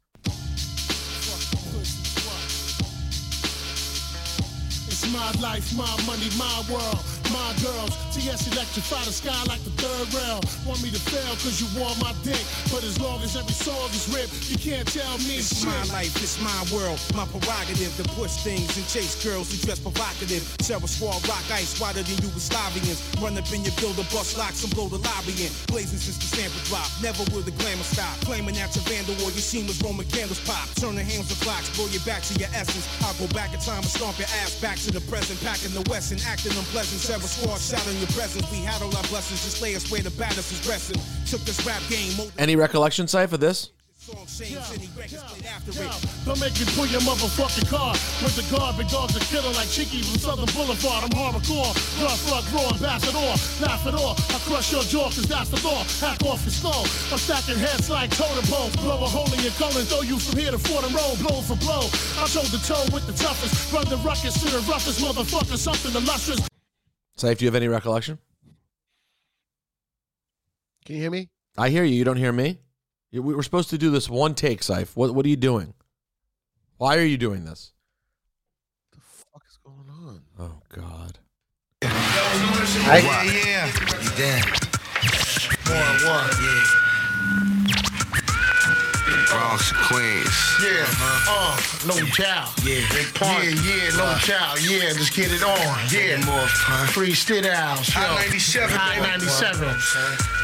[4.86, 7.92] It's my life, my money, my world, my girls.
[8.14, 10.40] TS electrify the sky like the third rail.
[10.66, 12.40] Want me to fail cause you want my dick.
[12.70, 15.68] But as long as every song is ripped, you can't tell me It's shit.
[15.68, 19.80] my life, it's my world, my prerogative to push things and chase girls who dress
[19.80, 20.42] provocative.
[20.60, 23.00] Sarah Swall, rock ice, wider than Yugoslavians.
[23.22, 25.50] Run up in your builder, bust locks and blow the lobby in.
[25.68, 28.14] Blazing since the sample drop, never will the glamour stop.
[28.26, 30.66] Claiming that you're vandal or your was Roman candles pop.
[30.78, 32.86] Turn the hands of clocks, blow you back to your essence.
[33.02, 35.38] I'll go back in time and stomp your ass back to the present.
[35.42, 37.00] Packing the West and acting unpleasant.
[37.14, 38.42] Sarah Swall, shout in your presence.
[38.50, 40.98] We had all our blessings, just lay us where the baddest is resting.
[41.30, 43.70] Took this rap game, molded Any recollection, Saif, for this?
[43.94, 45.94] song, Shane, City records played after Yo, it.
[46.26, 47.94] don't make me pull your motherfucking car.
[48.18, 51.06] With the garbage dogs are killing like Cheeky from Southern Boulevard.
[51.06, 51.70] I'm hardcore,
[52.02, 53.30] rough, rock, raw, ambassador.
[53.62, 55.86] Laugh it off, I crush your jaw cause that's the law.
[56.02, 56.82] Hack off your skull.
[57.14, 58.74] I'm stacking heads like totem poles.
[58.82, 61.14] Blow a hole in your collar and throw you from here to Fort and roll,
[61.22, 61.86] blow for blow.
[62.18, 63.70] I toe the toe with the toughest.
[63.70, 66.42] Run the ruckus to the roughest motherfucker, something illustrious.
[67.16, 68.18] Saif, do you have any recollection?
[70.84, 71.30] Can you hear me?
[71.56, 71.94] I hear you.
[71.94, 72.58] You don't hear me?
[73.12, 74.96] We were supposed to do this one take, Saif.
[74.96, 75.74] What, what are you doing?
[76.78, 77.72] Why are you doing this?
[78.92, 80.22] The fuck is going on?
[80.38, 81.18] Oh, God.
[81.82, 83.66] Yeah, yeah.
[84.02, 84.44] You damn.
[85.66, 86.83] One, one.
[89.34, 90.36] Bronx, Queens.
[90.62, 90.86] Yeah,
[91.28, 92.52] uh, no doubt.
[92.62, 92.80] Yeah,
[93.20, 94.62] yeah, yeah, no doubt.
[94.62, 95.58] Yeah, let's get it on.
[95.90, 96.46] Yeah, more
[96.88, 97.88] free stit house.
[97.90, 99.68] Hot 97, Hot 97.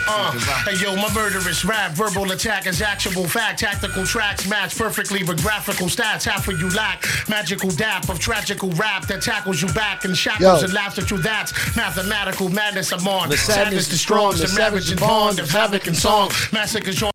[0.09, 0.33] Uh,
[0.65, 3.61] hey yo, my murderous rap, verbal attack is actual fact.
[3.61, 6.25] Tactical tracks match perfectly with graphical stats.
[6.25, 10.63] Half of you lack magical dap of tragical rap that tackles you back and shackles
[10.63, 10.65] Yo.
[10.65, 11.19] and laughs at you.
[11.19, 12.93] That's mathematical madness.
[12.93, 13.29] I'm on.
[13.29, 15.87] The sadness, the strong, the the savage savage and and bond bond of of havoc
[15.87, 16.31] and song.
[16.53, 17.11] Massacres your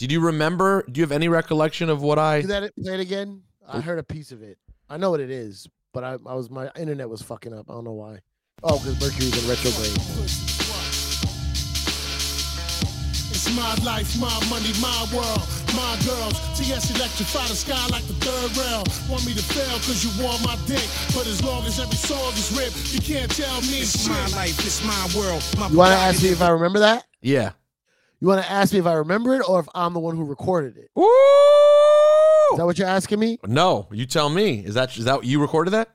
[0.00, 0.82] Did you remember?
[0.90, 2.40] Do you have any recollection of what I?
[2.40, 2.74] Do that.
[2.74, 3.42] Play it again.
[3.68, 4.56] I heard a piece of it.
[4.88, 7.68] I know what it is, but I, I was my internet was fucking up.
[7.68, 8.20] I don't know why.
[8.62, 9.92] Oh, because Mercury's in retrograde.
[13.28, 15.44] It's my life, my money, my world,
[15.76, 16.32] my girls.
[16.56, 18.82] TS electrify the sky like the third rail.
[19.06, 20.88] Want me to fail cause you want my dick.
[21.14, 24.08] But as long as every song is ripped, you can't tell me It's shit.
[24.08, 25.44] my life, it's my world.
[25.58, 27.04] My You want to ask me if I remember that?
[27.20, 27.52] Yeah.
[28.20, 30.24] You want to ask me if I remember it or if I'm the one who
[30.24, 30.90] recorded it?
[30.94, 31.04] Woo!
[32.52, 33.38] Is that what you're asking me?
[33.46, 34.58] No, you tell me.
[34.64, 35.88] Is that is that you recorded that?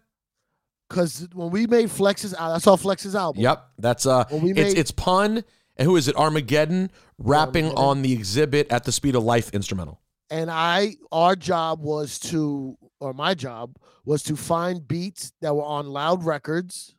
[0.90, 3.42] Because when we made Flex's, al- I saw Flex's album.
[3.44, 3.66] Yep.
[3.78, 4.24] That's uh.
[4.32, 5.44] Well, we it's it's pun.
[5.78, 6.16] And who is it?
[6.16, 7.86] Armageddon rapping Armageddon.
[7.86, 10.00] on the Xzibit at the speed of life instrumental.
[10.32, 15.64] and I our job was to or my job was to find beats that were
[15.64, 16.96] on loud records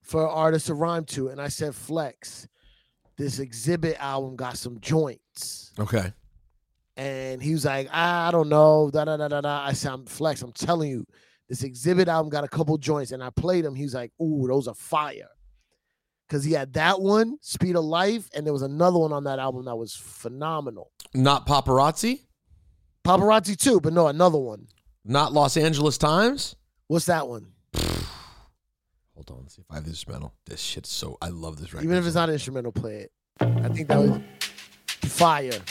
[0.00, 2.46] for artists to rhyme to and I said flex
[3.18, 6.12] this Xzibit album got some joints Okay.
[6.96, 9.92] and he was like ah, I don't know da da da da da I said
[9.92, 11.06] I'm flex I'm telling you
[11.48, 14.46] this Xzibit album got a couple joints and I played them he was like ooh
[14.48, 15.28] those are fire
[16.28, 19.38] because he had that one speed of life and there was another one on that
[19.38, 22.20] album that was phenomenal Not paparazzi.
[23.04, 24.66] Paparazzi too, but no, another one.
[25.04, 26.56] Not Los Angeles Times.
[26.88, 27.52] What's that one?
[29.16, 29.38] Hold on.
[29.44, 30.34] Let's see if I have this instrumental.
[30.44, 31.16] This shit's so.
[31.22, 31.84] I love this record.
[31.84, 33.12] Even if it's not instrumental, play it.
[33.40, 34.20] I think that was
[35.10, 35.62] fire.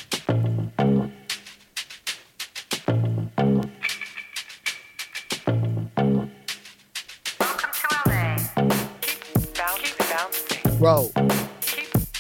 [10.80, 11.12] Bro,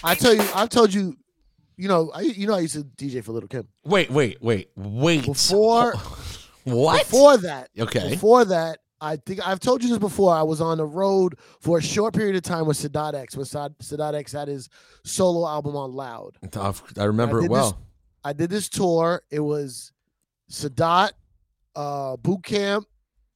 [0.04, 1.16] I tell you, I've told you,
[1.78, 3.68] you know, I you know I used to DJ for Little Kim.
[3.84, 5.26] Wait, wait, wait, wait.
[5.26, 5.94] Before
[6.64, 7.04] what?
[7.04, 8.10] Before that, Okay.
[8.10, 10.34] Before that, I think I've told you this before.
[10.34, 13.38] I was on the road for a short period of time with Sadat X.
[13.38, 14.68] When Sad- Sadat X had his
[15.04, 16.38] solo album on Loud.
[16.58, 17.72] I've- remember I it well.
[17.72, 17.80] This,
[18.24, 19.22] I did this tour.
[19.30, 19.92] It was
[20.52, 21.12] Sadat,
[21.76, 22.88] uh, Boot Camp,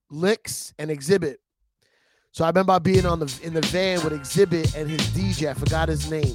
[0.10, 1.36] Licks, and Xzibit.
[2.32, 5.49] So I remember being on the in the van with Xzibit and his DJ.
[5.49, 6.34] I forgot his name,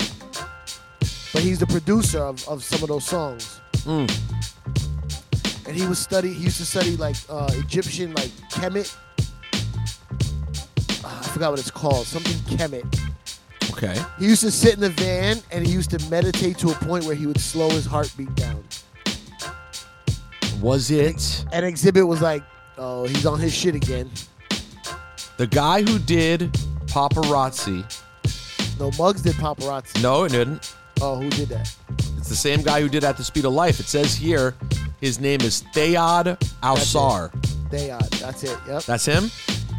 [1.33, 3.61] but he's the producer of, of some of those songs.
[3.79, 4.09] Mm.
[5.67, 6.33] And he was study.
[6.33, 8.95] He used to study like uh, Egyptian like Kemet.
[11.35, 12.07] I forgot what it's called.
[12.07, 13.11] Something Kemet.
[13.73, 14.01] Okay.
[14.21, 17.07] He used to sit in the van and he used to meditate to a point
[17.07, 18.63] where he would slow his heartbeat down.
[20.61, 22.45] Was it An Xzibit was like,
[22.79, 24.09] "Oh, he's on his shit again."
[25.37, 26.53] the guy who did
[26.87, 27.83] paparazzi?
[28.79, 30.01] No, Muggs did paparazzi.
[30.05, 30.73] No, it didn't.
[31.01, 31.75] Oh, who did that?
[32.17, 33.81] It's the same guy who did At the Speed of Life.
[33.81, 34.55] It says here
[35.01, 37.33] his name is Thayod Ausar.
[37.71, 38.09] Dayad.
[38.21, 38.57] That's it.
[38.69, 38.85] Yep.
[38.85, 39.33] That's him?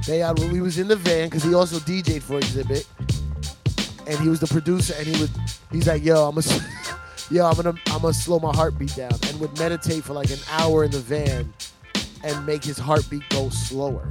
[0.06, 0.38] Dayad.
[0.39, 2.86] Well, we was in the van because he also DJ'd for Xzibit,
[4.08, 4.94] and he was the producer.
[4.98, 5.32] And he would,
[5.72, 6.65] he's like, "Yo, I'm gonna,
[7.32, 10.39] yo, I'm gonna, I'm gonna slow my heartbeat down," and would meditate for like an
[10.52, 11.52] hour in the van,
[12.24, 14.08] and make his heartbeat go slower.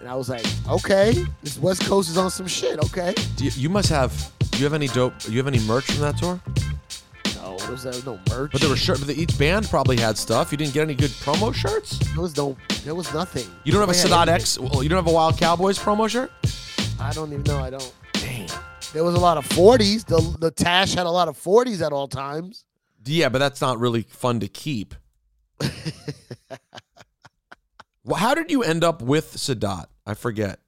[0.00, 3.14] And I was like, "Okay, this West Coast is on some shit." Okay.
[3.38, 4.32] You, you must have.
[4.50, 5.18] Do you have any dope?
[5.18, 6.40] Do you have any merch from that tour?
[7.46, 8.50] No, there was, there no merch.
[8.50, 8.98] But there were shirt.
[8.98, 10.50] But the, each band probably had stuff.
[10.50, 11.98] You didn't get any good promo shirts.
[12.12, 12.56] There was no.
[12.82, 13.46] There was nothing.
[13.62, 14.58] You don't have a Nobody Sadat X.
[14.58, 16.32] Well, you don't have a Wild Cowboys promo shirt.
[16.98, 17.58] I don't even know.
[17.58, 17.94] I don't.
[18.14, 18.48] Dang.
[18.92, 20.04] There was a lot of 40s.
[20.06, 22.64] The the Tash had a lot of 40s at all times.
[23.04, 24.96] Yeah, but that's not really fun to keep.
[28.04, 29.86] well, how did you end up with Sadat?
[30.04, 30.58] I forget.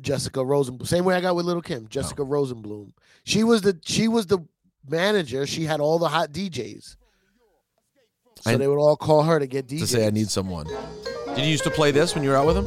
[0.00, 0.86] Jessica Rosenblum.
[0.86, 1.88] Same way I got with Little Kim.
[1.88, 2.26] Jessica oh.
[2.26, 2.92] Rosenblum.
[3.24, 4.38] She was the she was the
[4.88, 5.46] manager.
[5.46, 6.96] She had all the hot DJs.
[8.42, 9.80] So I- they would all call her to get DJs.
[9.80, 10.66] To say I need someone.
[11.34, 12.66] Did you used to play this when you were out with him?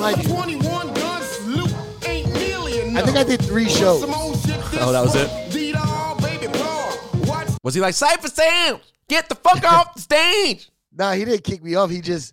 [0.00, 1.74] Like, 21 guns, loot
[2.06, 3.02] ain't nearly enough.
[3.02, 4.00] I think I did three shows.
[4.00, 5.26] Some old shit this Oh, that was it?
[5.28, 6.92] fuck, D-Dog, baby Paul.
[7.26, 8.78] Watch Was he like Cypher Sam?
[9.08, 10.70] Get the fuck off the stage.
[10.92, 11.90] Nah, he didn't kick me off.
[11.90, 12.32] He just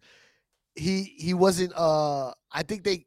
[0.76, 3.06] he he wasn't uh I think they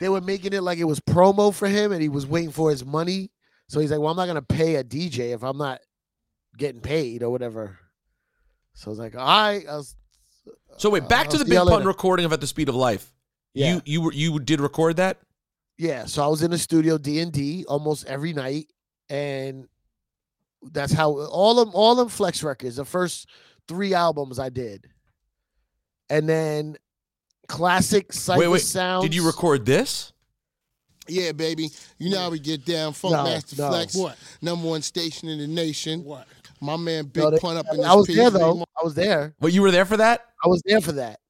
[0.00, 2.70] they were making it like it was promo for him and he was waiting for
[2.70, 3.30] his money.
[3.68, 5.80] So he's like, Well, I'm not gonna pay a DJ if I'm not
[6.56, 7.78] getting paid or whatever.
[8.74, 9.66] So I was like, all right.
[9.68, 9.96] I was,
[10.76, 12.74] So wait, uh, back I'll to the Big Pun recording of At the Speed of
[12.74, 13.12] Life.
[13.54, 13.74] Yeah.
[13.74, 15.18] You you were you did record that?
[15.78, 18.66] yeah, so I was in the studio D and D almost every night,
[19.08, 19.66] and
[20.72, 23.28] that's how all of all them Flex records, the first
[23.68, 24.88] three albums I did,
[26.10, 26.76] and then
[27.46, 28.60] classic Cipha wait, wait.
[28.62, 29.04] sounds.
[29.04, 30.12] Did you record this?
[31.08, 31.70] Yeah, baby.
[31.98, 32.92] You know how we get down.
[32.92, 33.68] Funk No, Master no.
[33.68, 34.16] Flex, What?
[34.42, 36.02] number one station in the nation.
[36.02, 36.26] What?
[36.60, 38.16] My man Big No, they- Pun up in this I was piece.
[38.16, 38.64] there though.
[38.80, 39.34] I was there.
[39.40, 40.24] Well, you were there for that?
[40.44, 41.20] I was there for that,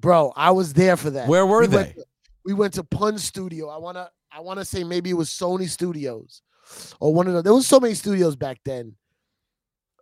[0.00, 0.32] bro.
[0.36, 1.28] I was there for that.
[1.28, 1.76] Where were we they?
[1.76, 2.04] Went to,
[2.44, 3.68] we went to Pun Studio.
[3.68, 6.40] I wanna, I wanna say maybe it was Sony Studios,
[7.00, 7.42] or one of the.
[7.42, 8.96] There was so many studios back then.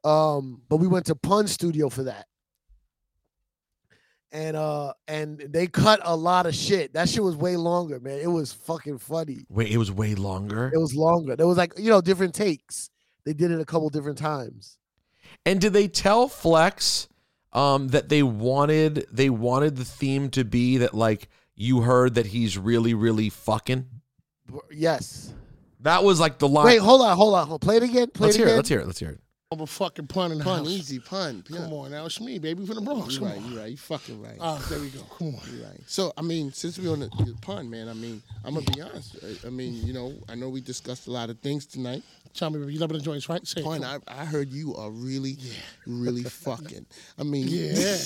[0.05, 2.27] Um, but we went to Pun Studio for that,
[4.35, 6.93] and uh, and they cut a lot of shit.
[6.93, 8.19] That shit was way longer, man.
[8.19, 9.47] It was fucking funny.
[9.49, 10.71] Wait, it was way longer.
[10.75, 11.37] It was longer.
[11.37, 12.91] There was like you know different takes.
[13.25, 14.77] They did it a couple different times.
[15.47, 17.09] And did they tell Flex
[17.53, 22.27] um, that they wanted they wanted the theme to be that like you heard that
[22.27, 23.87] he's really really fucking?
[24.71, 25.33] Yes.
[25.81, 26.67] That was like the line.
[26.67, 27.63] Wait, hold on, hold on, hold.
[27.63, 27.67] on.
[27.67, 28.09] Play it again.
[28.11, 28.55] Play let's it hear again.
[28.55, 28.57] it.
[28.57, 28.87] Let's hear it.
[28.87, 29.21] Let's hear it.
[29.55, 30.69] I'm a fucking pun in the Pun, house.
[30.69, 31.45] easy pun.
[31.49, 33.15] Come on, now it's me, baby, from the Bronx.
[33.15, 33.53] You Come right, on.
[33.53, 33.71] you right.
[33.71, 34.37] You fucking right.
[34.41, 34.99] Ah, there we go.
[35.19, 35.41] Come on.
[35.57, 35.81] You right.
[35.87, 38.81] So I mean, since we're on the, the pun, man, I mean, I'm gonna be
[38.83, 39.17] honest.
[39.23, 42.03] I, I mean, you know, I know we discussed a lot of things tonight.
[42.35, 43.47] Tell me, you loving the joints, right?
[43.47, 43.65] Say it.
[43.65, 45.37] Pun, I, I heard you are really,
[45.87, 46.85] really fucking.
[47.17, 47.97] I mean, Yeah.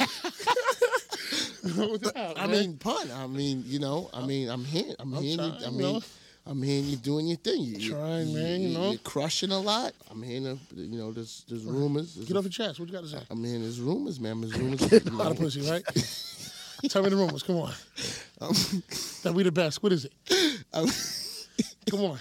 [1.62, 2.50] The hell, I man?
[2.50, 3.10] mean, pun.
[3.10, 4.94] I mean, you know, I mean, I'm here.
[4.98, 6.02] I'm, I'm trying, I you mean, know.
[6.46, 7.60] I'm hearing you doing your thing.
[7.62, 8.90] You, you- Trying, man, you know.
[8.90, 9.92] You're crushing a lot.
[10.10, 12.14] I'm hearing, a, uh, you know, there's, there's rumors.
[12.14, 12.80] There's Get off your chest.
[12.80, 13.20] What you got to say?
[13.30, 14.40] I'm hearing there's rumors, man.
[14.40, 14.82] There's rumors.
[14.92, 15.84] A lot of pussy, right?
[16.88, 17.42] Tell me the rumors.
[17.42, 17.72] Come on.
[18.40, 19.82] that we the best.
[19.82, 20.12] What is it?
[21.90, 22.18] Come on.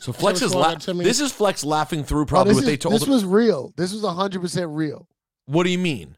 [0.00, 2.50] So Flex is Tell la- me- tell me- this is Flex laughing through Oh, probably
[2.50, 3.10] this what is- they told this him.
[3.14, 3.72] was real.
[3.76, 5.08] This was hundred percent real.
[5.46, 6.16] what do you mean?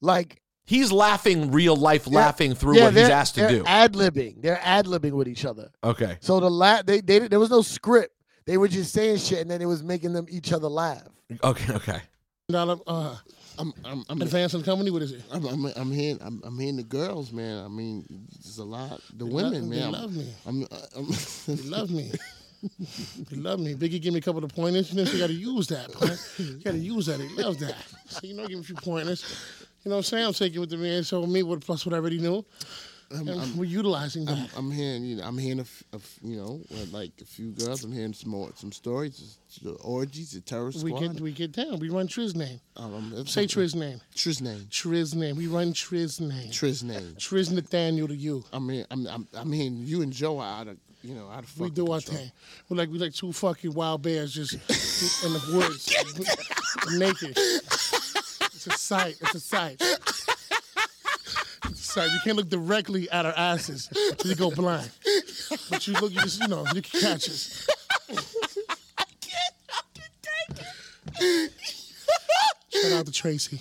[0.00, 3.64] Like He's laughing real life, Yeah, laughing through yeah, what he's asked to they're do.
[3.66, 4.40] Ad libbing.
[4.40, 5.70] They're ad libbing with each other.
[5.82, 6.16] okay.
[6.20, 8.14] So the la- they, they there was no script.
[8.46, 11.02] They were just saying shit, and then it was making them each other laugh.
[11.42, 11.72] Okay.
[11.74, 12.00] Okay.
[12.48, 13.16] Now, uh,
[13.58, 14.90] I'm, I'm, I'm, advancing company.
[14.90, 15.22] What is it?
[15.32, 17.64] I'm, I'm, I'm hearing, I'm, I'm hearing the girls, man.
[17.64, 18.04] I mean,
[18.42, 19.00] there's a lot.
[19.16, 19.70] The They women, love- man.
[19.70, 20.34] They I'm- love me.
[20.46, 22.12] I'm, I'm, They love me.
[23.30, 23.74] They love me.
[23.74, 24.90] Biggie give me a couple of pointers.
[24.90, 25.88] You know, so you got to use that.
[26.00, 26.18] man.
[26.38, 27.18] You got to use that.
[27.18, 27.76] They love that.
[28.08, 29.24] So, you know, give me a few pointers.
[29.84, 30.26] You know what I'm saying?
[30.26, 32.44] I'm taking with the man told me, what plus what I already knew.
[33.14, 34.32] I'm, I'm, we're utilizing that.
[34.32, 37.24] I'm, I'm hearing, you know, I'm hearing, a, f- a f- you know, like a
[37.24, 37.84] few girls.
[37.84, 41.12] I'm hearing some more, some stories, the orgies, the terrorist we squad.
[41.12, 41.78] get we get down.
[41.78, 42.58] We run Triz name.
[42.76, 44.00] Um, I'm- Say Triz name.
[44.16, 44.60] Triz name.
[44.70, 45.36] Triz name.
[45.36, 46.50] We run Triz name.
[46.50, 47.14] Triz name.
[47.18, 48.42] Triz Nathaniel to you.
[48.52, 51.44] I mean, I'm, I'm, I'm hearing you and Joe are out of, you know, out
[51.44, 52.16] of We do our control.
[52.18, 52.32] thing.
[52.70, 54.54] We're like we like two fucking wild bears just
[55.24, 55.94] in the woods,
[56.98, 57.36] naked.
[58.66, 59.16] It's a sight.
[59.20, 59.76] It's a sight.
[59.78, 60.26] It's
[61.68, 62.10] a sight.
[62.12, 64.90] You can't look directly at our asses, so you go blind.
[65.68, 67.66] But you look, you just you know, you can catch us.
[72.72, 73.60] Shout out to Tracy.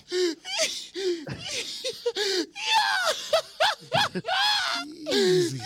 [5.11, 5.59] Easy.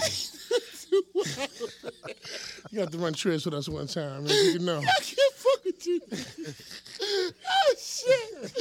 [2.72, 4.34] You have to run Triz with us one time, man.
[4.54, 4.80] You know.
[4.80, 6.02] I can't fuck with you.
[7.50, 8.54] oh shit.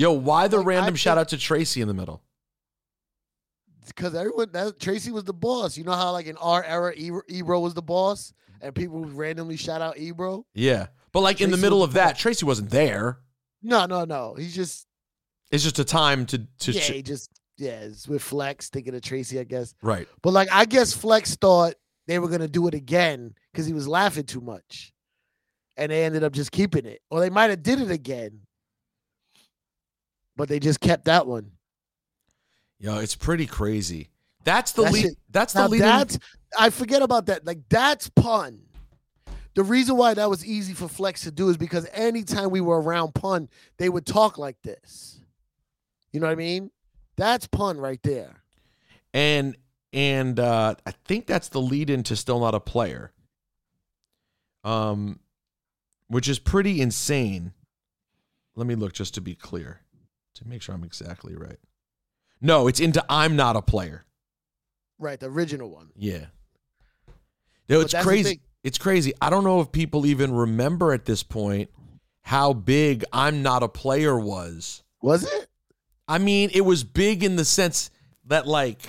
[0.00, 2.22] Yo, why the Like, I random think- shout out to Tracy in the middle?
[3.86, 5.76] Because everyone, that Tracy was the boss.
[5.76, 8.32] You know how like in our era, Ebro, was the boss,
[8.62, 10.46] and people would randomly shout out Ebro.
[10.54, 10.86] Yeah.
[11.12, 12.16] But like in the middle of that.
[12.16, 13.18] Tracy wasn't there.
[13.62, 14.34] No, no, no.
[14.38, 14.86] He's just
[15.50, 17.80] It's just a time to to yeah, just yeah.
[17.80, 19.74] It's with Flex thinking of Tracy, I guess.
[19.82, 20.08] right.
[20.22, 21.74] But like, I guess Flex thought
[22.06, 24.94] they were gonna do it again because he was laughing too much,
[25.76, 28.40] and they ended up just keeping it, or they might have did it again,
[30.36, 31.50] but they just kept that one.
[32.78, 34.08] Yo, it's pretty crazy.
[34.44, 35.08] That's the lead.
[35.30, 35.80] That's the Now lead.
[35.82, 36.18] that's
[36.58, 37.44] I forget about that.
[37.46, 38.60] Like that's pun.
[39.54, 42.80] The reason why that was easy for Flex to do is because anytime we were
[42.80, 45.20] around pun, they would talk like this.
[46.12, 46.70] You know what I mean?
[47.16, 48.42] That's pun right there.
[49.12, 49.56] and
[49.92, 53.12] and uh I think that's the lead into still not a player.
[54.64, 55.20] Um
[56.08, 57.52] which is pretty insane.
[58.56, 59.80] Let me look just to be clear
[60.40, 61.58] to make sure I'm exactly right.
[62.40, 64.04] No, it's into I'm not a player.
[64.98, 65.90] Right, the original one.
[65.96, 66.26] Yeah.
[67.68, 68.40] No, it's crazy.
[68.64, 69.12] It's crazy.
[69.22, 71.70] I don't know if people even remember at this point
[72.22, 74.82] how big I'm not a player was.
[75.00, 75.46] Was it?
[76.08, 77.90] I mean, it was big in the sense
[78.26, 78.80] that like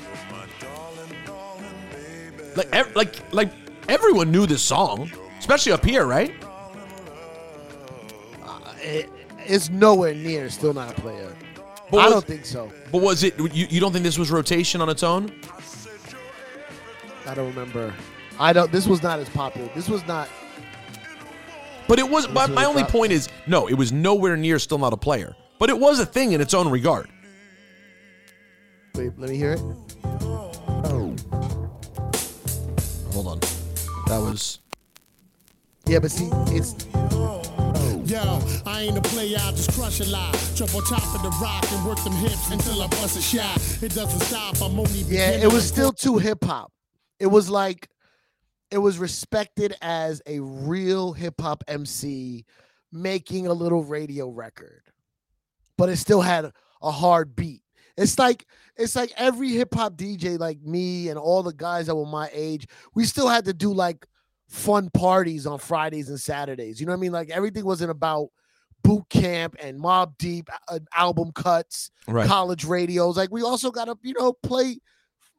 [2.56, 3.52] like ev- like like
[3.88, 6.34] everyone knew this song, especially up here, right?
[8.44, 9.10] Uh, it-
[9.46, 11.36] it's nowhere near still not a player.
[11.92, 12.72] But I was- don't think so.
[12.92, 13.38] But was it?
[13.38, 15.32] You, you don't think this was rotation on its own?
[17.28, 17.94] I don't remember.
[18.40, 18.72] I don't.
[18.72, 19.70] This was not as popular.
[19.76, 20.28] This was not.
[21.88, 22.30] But it was.
[22.30, 25.36] My, my only point is, no, it was nowhere near still not a player.
[25.60, 27.08] But it was a thing in its own regard.
[28.96, 29.60] Wait, let me hear it.
[30.04, 31.16] Oh.
[33.14, 33.40] Hold on,
[34.08, 34.60] that was.
[35.86, 36.74] Yeah, but see, it's
[38.06, 40.34] Yo, I ain't a player, I just crush a lot.
[40.56, 43.58] Jump on top of the rock and work them hips until I bust a shot.
[43.82, 46.72] It doesn't stop, I'm only yeah, it was still too hip hop.
[47.20, 47.88] It was like
[48.72, 52.46] it was respected as a real hip hop MC
[52.92, 54.84] making a little radio record,
[55.78, 56.52] but it still had
[56.82, 57.64] a hard beat.
[57.98, 58.46] It's like
[58.78, 62.30] it's like every hip hop DJ like me and all the guys that were my
[62.34, 64.08] age, we still had to do like
[64.52, 66.80] fun parties on Fridays and Saturdays.
[66.80, 67.12] You know what I mean?
[67.14, 68.28] Like everything wasn't about
[68.84, 72.28] boot camp and Mobb Deep uh, album cuts, Right.
[72.28, 73.16] college radios.
[73.16, 74.80] Like we also got to, you know, play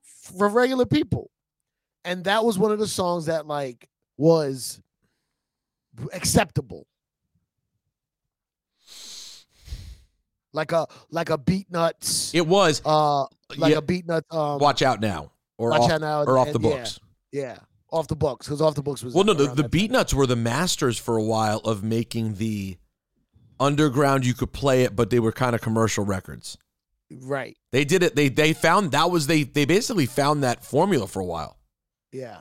[0.02, 1.30] for regular people.
[2.04, 3.86] And that was one of the songs that like
[4.16, 4.80] was
[6.12, 6.86] acceptable.
[10.54, 12.34] Like a like a Beatnuts.
[12.34, 12.82] It was.
[12.84, 13.22] Uh
[13.56, 16.48] like yeah, a Beatnuts um watch out now, or Watch off, Out Now or off
[16.48, 16.76] and- the yeah.
[16.76, 17.00] books.
[17.32, 17.58] yeah,
[17.93, 20.26] off the books cuz off the books was Well, no, the, the that Beat were
[20.26, 22.78] the masters for a while of making the
[23.61, 24.26] underground.
[24.26, 26.59] You could play it, but they were kind of commercial records.
[27.22, 27.57] right.
[27.70, 28.16] They did it.
[28.16, 31.59] They they found that was they they basically found that formula for a while.
[32.11, 32.38] Yeah.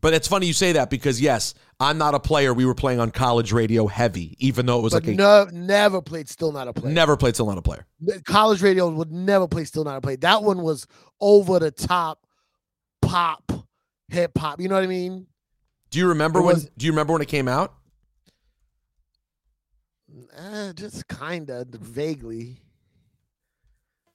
[0.00, 2.52] But it's funny you say that because yes, I'm not a player.
[2.52, 5.48] We were playing on college radio heavy, even though it was But like a no,
[5.50, 6.92] never played still not a player.
[6.92, 7.86] never played still not a player.
[8.26, 10.16] College radio would never play still not a play.
[10.16, 10.86] That one was
[11.22, 12.26] over the top
[13.00, 13.50] pop
[14.08, 14.60] hip hop.
[14.60, 15.26] You know what I mean?
[15.90, 16.56] Do you remember when?
[16.76, 17.74] Do you remember when it came out?
[20.36, 22.58] Eh, just kind of vaguely.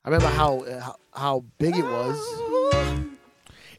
[0.05, 2.17] I remember how, uh, how how big it was.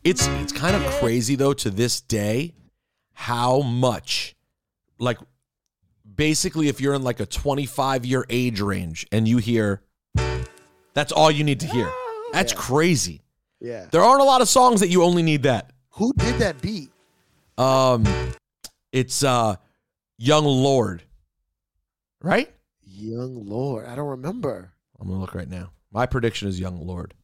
[0.05, 2.55] It's it's kind of crazy though to this day
[3.13, 4.35] how much
[4.99, 5.19] like
[6.15, 9.83] basically if you're in like a 25 year age range and you hear
[10.95, 11.91] that's all you need to hear.
[12.33, 12.59] That's Yeah.
[12.59, 13.23] crazy.
[13.61, 13.87] Yeah.
[13.91, 15.71] There aren't a lot of songs that you only need that.
[16.01, 16.91] Who did that beat?
[17.59, 18.07] Um
[18.91, 19.57] it's uh
[20.17, 21.03] Young Lord.
[22.23, 22.51] Right?
[22.83, 23.87] Young Lord.
[23.87, 24.73] I don't remember.
[24.99, 25.73] I'm going to look right now.
[25.93, 27.15] My prediction is Young Lord.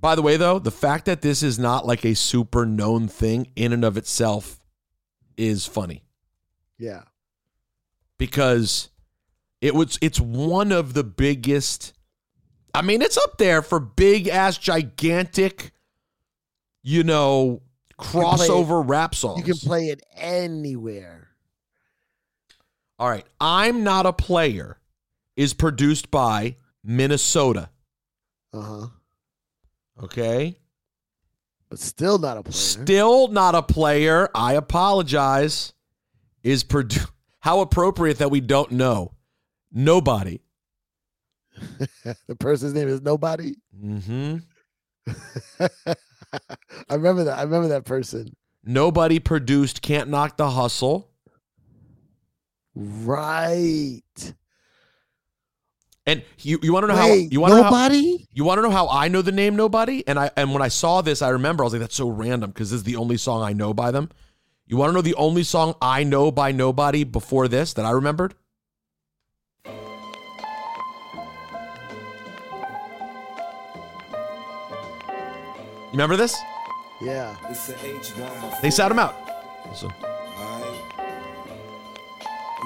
[0.00, 3.46] By the way, though, the fact that this is not like a super known thing
[3.56, 4.60] in and of itself
[5.36, 6.02] is funny
[6.78, 7.02] Yeah.
[8.18, 8.90] because
[9.60, 11.93] it was it's one of the biggest
[12.74, 15.70] I mean, it's up there for big ass gigantic
[16.82, 17.62] you know
[17.98, 19.38] can play it- crossover rap songs.
[19.38, 21.28] You can play it anywhere.
[22.98, 24.78] All right, I'm not a player
[25.36, 27.70] is produced by Minnesota,
[28.52, 28.86] Uh huh.
[30.04, 30.56] okay?
[31.68, 32.52] But still not a player.
[32.52, 34.28] Still not a player.
[34.34, 35.72] I apologize.
[36.44, 37.08] Is produced.
[37.40, 39.12] how appropriate that we don't know.
[39.72, 40.40] Nobody.
[42.26, 43.54] the person's name is nobody.
[43.78, 44.36] hmm
[45.60, 47.38] I remember that.
[47.38, 48.34] I remember that person.
[48.64, 51.10] Nobody produced Can't Knock the Hustle.
[52.74, 54.02] Right.
[56.06, 58.26] And you, you want to know how you want know how, nobody?
[58.32, 60.06] you want to know how I know the name Nobody?
[60.06, 62.50] And I and when I saw this, I remember I was like, that's so random
[62.50, 64.10] because this is the only song I know by them.
[64.66, 67.90] You want to know the only song I know by Nobody before this that I
[67.90, 68.34] remembered?
[75.94, 76.36] Remember this?
[77.00, 77.36] Yeah.
[77.48, 78.60] It's the H1.
[78.60, 79.14] They sat him out.
[79.68, 79.92] Listen.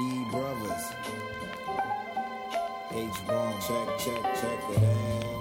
[0.00, 0.84] E brothers.
[2.90, 3.52] H1.
[3.66, 5.37] Check, check, check it out.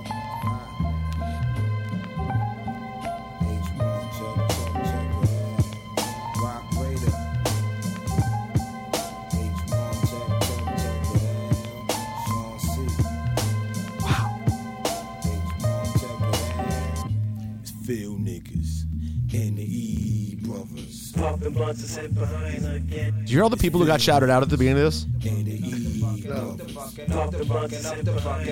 [21.17, 21.39] Brothers.
[21.39, 23.13] Popping blunts and sit behind again.
[23.25, 25.05] Do you hear all the people who got shouted out at the beginning of this?
[26.27, 27.85] Up the fucking up the fucking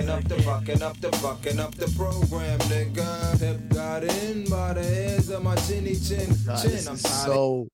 [0.09, 3.39] up the fucking up the fucking up the program, nigga.
[3.39, 6.35] Hip got in by the hairs of my chinny chin chin.
[6.45, 7.67] this I'm is so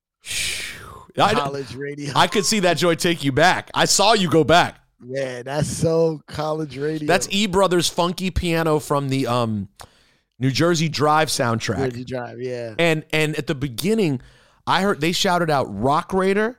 [1.18, 2.12] I, college radio.
[2.16, 3.70] I could see that joy take you back.
[3.74, 4.80] I saw you go back.
[5.06, 7.08] yeah, that's so college radio.
[7.08, 9.70] That's E Brothers funky piano from the um
[10.40, 11.92] New Jersey Drive soundtrack.
[11.92, 12.42] Jersey Drive.
[12.42, 12.74] Yeah.
[12.80, 14.22] And and at the beginning,
[14.72, 16.56] I heard they shouted out Roc Raida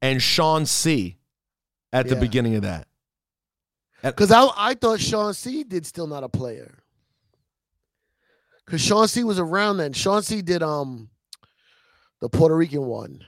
[0.00, 1.18] and Sean C.
[1.92, 2.88] at the beginning of that.
[4.02, 6.78] Because I I thought Sean C did still not a player.
[8.64, 9.92] Because Sean C was around then.
[9.92, 11.10] Sean C did um
[12.22, 13.22] the Puerto Rican one.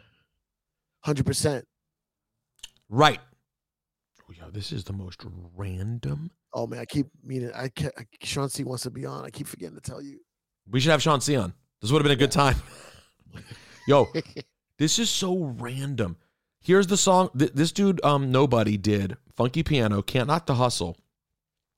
[1.01, 1.67] Hundred percent.
[2.89, 3.21] Right.
[4.23, 5.23] Oh, yo, this is the most
[5.55, 6.31] random.
[6.55, 9.27] Oh man, I keep meaning I, ca I Sean C wants to be on.
[9.27, 10.21] I keep forgetting to tell you.
[10.71, 11.53] We should have Sean C on.
[11.83, 12.57] This would have been a good time.
[13.87, 14.09] Yo,
[14.79, 16.17] this is so random.
[16.61, 17.31] Here's the song.
[17.39, 19.17] th- This dude, um, nobody did.
[19.35, 20.97] Funky piano, can't not the hustle.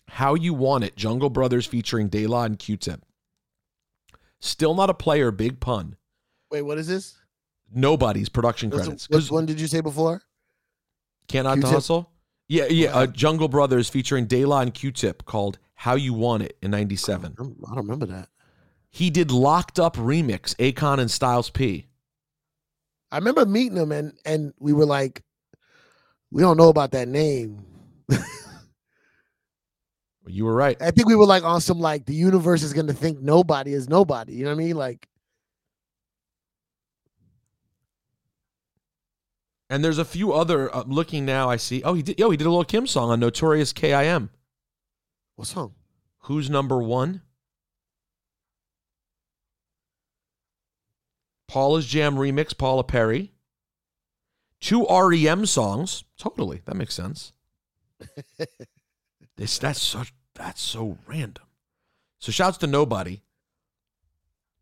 [0.09, 0.97] How you want it?
[0.97, 3.05] Jungle Brothers featuring De La and Q-Tip.
[4.41, 5.31] Still not a player.
[5.31, 5.97] Big pun.
[6.51, 7.15] Wait, what is this?
[7.73, 9.09] Nobody's production What's- credits.
[9.09, 10.23] Which one did you say before?
[11.29, 11.71] can't the Q-Tip?
[11.71, 12.11] hustle.
[12.49, 12.95] Yeah, yeah.
[12.95, 17.33] Uh, Jungle Brothers featuring De La and Q-Tip called "How You Want It" in '97.
[17.39, 18.29] I don't I don't remember that.
[18.91, 20.55] He did "Locked Up" remix.
[20.57, 21.87] Akon and Styles P.
[23.13, 25.23] I remember meeting him and and we were like,
[26.33, 27.65] we don't know about that name.
[30.27, 30.81] You were right.
[30.81, 33.89] I think we were like on some like the universe is gonna think nobody is
[33.89, 34.35] nobody.
[34.35, 34.77] You know what I mean?
[34.77, 35.09] Like
[39.73, 40.75] And there's a few other.
[40.75, 41.83] Uh, looking now, I see.
[41.83, 42.19] Oh, he did.
[42.19, 44.29] Yo, he did a little Kim song on Notorious K.I.M.
[45.37, 45.73] what song?
[46.25, 47.23] Who's number one?
[51.53, 53.31] Paula's Jam remix, Paula Perry.
[54.59, 56.03] Two REM songs.
[56.17, 57.35] Totally, that makes sense.
[59.37, 61.45] this that's such that's so random.
[62.21, 63.21] So shouts to nobody.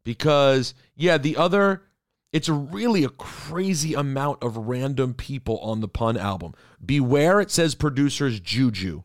[0.03, 1.85] Because yeah, the other
[2.33, 6.55] it's really a crazy amount of random people on the pun album.
[6.85, 9.05] Beware it says producers Juju.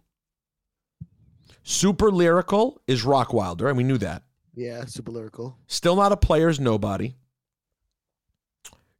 [1.61, 4.23] Super lyrical is Rockwilder, and we knew that.
[4.55, 5.59] Yeah, super lyrical.
[5.67, 7.13] Still not a player's nobody.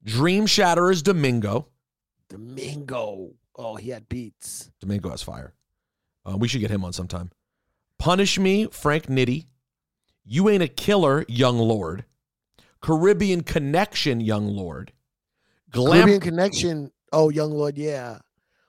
[0.06, 1.68] Dream Shatter is Domingo.
[2.30, 3.32] Domingo.
[3.56, 4.72] Oh, he had beats.
[4.80, 5.54] Domingo has fire.
[6.26, 7.32] Uh, we should get him on sometime.
[7.98, 9.46] Punish Me, Frank Nitty.
[10.24, 12.06] You Ain't a Killer, Young Lord.
[12.82, 14.92] Caribbean Connection, Young Lord.
[15.72, 16.92] Glam- Caribbean Connection.
[17.12, 18.20] Oh, Young Lord, yeah.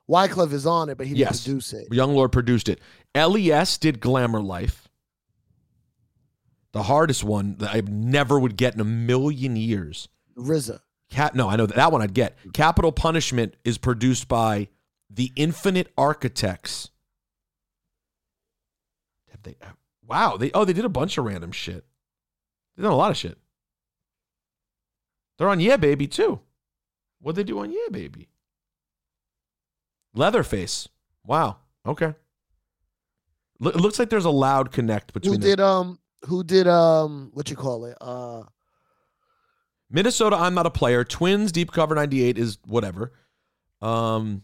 [0.08, 1.88] Wyclef is on it, but he didn't yes, produce it.
[1.90, 2.80] Young Lord produced it.
[3.14, 4.88] Les did Glamour Life.
[6.72, 10.08] The hardest one that I never would get in a million years.
[10.36, 10.80] RZA.
[11.10, 12.36] Cat, no, I know that, that one I'd get.
[12.52, 14.68] Capital Punishment is produced by
[15.08, 16.90] the Infinite Architects.
[19.30, 19.56] Have they?
[20.06, 21.84] Wow, they oh they did a bunch of random shit.
[22.76, 23.38] They did a lot of shit.
[25.38, 26.40] They're on Yeah Baby too.
[27.20, 28.28] What'd they do on Yeah Baby?
[30.14, 30.88] Leatherface.
[31.24, 31.58] Wow.
[31.86, 32.14] Okay.
[33.60, 37.50] It looks like there's a loud connect between Who did um who did um what
[37.50, 37.96] you call it?
[38.00, 38.44] Uh
[39.90, 41.04] Minnesota, I'm not a player.
[41.04, 43.12] Twins, Deep Cover 98 is whatever.
[43.80, 44.42] Um,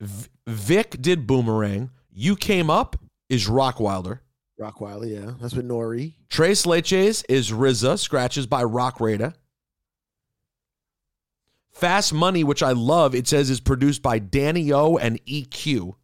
[0.00, 1.90] V- Vic did Boomerang.
[2.12, 2.96] You Came Up
[3.28, 4.20] is Rockwilder.
[4.60, 5.32] Rockwilder, yeah.
[5.40, 6.14] That's with Nori.
[6.28, 7.98] Tres Leches is RZA.
[7.98, 9.34] Scratches by Roc Raida.
[11.72, 15.94] Fast Money, which I love, it says is produced by Danny O and EQ.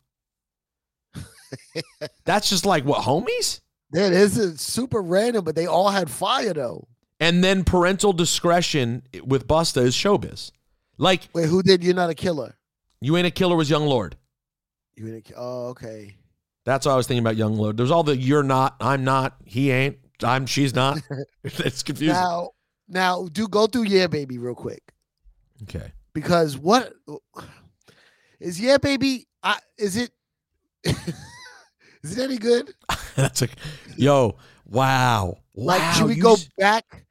[2.24, 3.60] That's just like what, homies?
[3.92, 6.88] That is super random, but they all had fire though.
[7.20, 10.52] And then Parental Discretion with Busta is Showbiz.
[10.98, 12.56] Like, Wait, who did You're Not a Killer?
[13.00, 14.16] You Ain't a Killer was Young Lord.
[14.96, 16.16] You ain't a, oh, okay.
[16.64, 17.76] That's what I was thinking about Young Lord.
[17.76, 21.00] There's all the you're not, I'm not, he ain't, I'm, she's not.
[21.44, 22.14] it's confusing.
[22.14, 22.50] Now,
[22.88, 24.82] now do go through Yeah Baby real quick.
[25.62, 25.92] okay.
[26.12, 26.92] Because what
[28.40, 29.28] is Yeah Baby?
[29.42, 30.10] I, is it
[30.84, 32.74] is it any good?
[33.14, 33.48] That's a,
[33.96, 35.38] yo, wow.
[35.54, 37.06] Like, wow, should we go s- back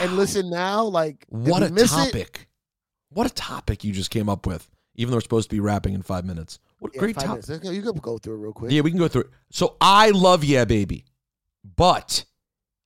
[0.00, 0.84] and listen now?
[0.84, 1.96] Like, What a miss it?
[2.12, 2.48] topic.
[3.10, 5.94] What a topic you just came up with, even though we're supposed to be rapping
[5.94, 6.58] in five minutes.
[6.78, 7.48] What a Yeah, great topic.
[7.48, 7.70] minutes.
[7.70, 8.70] You can go through it real quick.
[8.70, 9.30] Yeah, we can go through it.
[9.50, 11.04] So I love Yeah Baby,
[11.76, 12.24] but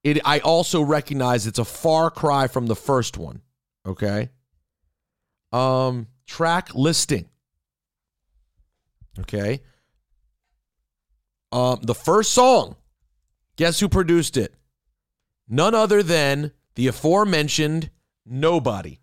[0.05, 3.43] it I also recognize it's a far cry from the first one.
[3.87, 4.31] Okay.
[5.53, 7.29] Um, track listing.
[9.21, 9.61] Okay.
[11.51, 12.77] Um, the first song.
[13.57, 14.55] Guess who produced it?
[15.49, 17.91] None other than the aforementioned
[18.25, 19.01] Nobody.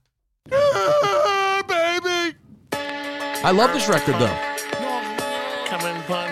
[0.49, 2.37] Yeah, baby.
[2.71, 4.37] I love this record though.
[5.65, 6.29] Come in, pun.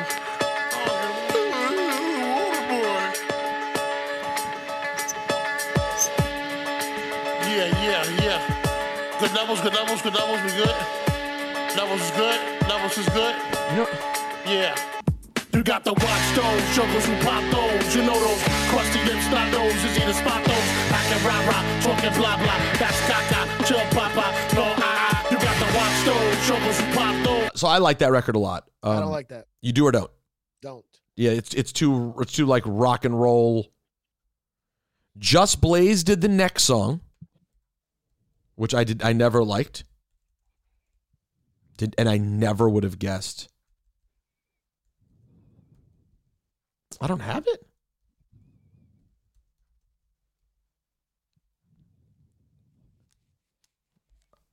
[7.43, 9.17] Yeah, yeah, yeah.
[9.19, 10.41] Good levels, good levels, good levels.
[10.43, 10.75] We good.
[11.75, 12.39] Levels is good.
[12.69, 13.35] Levels is good.
[14.45, 14.97] Yeah.
[15.58, 17.95] You got the watch those, jugglers who pop those.
[17.95, 19.74] You know those crusty lips, not those.
[19.74, 20.68] Is either spot those.
[20.93, 22.58] I can rah rah, talking blah blah.
[22.78, 24.38] That's caca, chill papa.
[24.53, 25.28] No ah ah.
[25.32, 27.60] You got the watch those, jugglers who pop those.
[27.60, 28.70] so I like that record a lot.
[28.84, 29.47] Um, I don't like that.
[29.62, 30.12] You do or don't?
[30.62, 30.86] Don't.
[31.16, 33.66] Yeah, it's it's too it's too like rock and roll.
[35.18, 37.01] Just Blaze did the next song,
[38.53, 39.86] which I did I never liked.
[41.78, 43.49] Did and I never would have guessed.
[47.00, 47.68] I don't have it.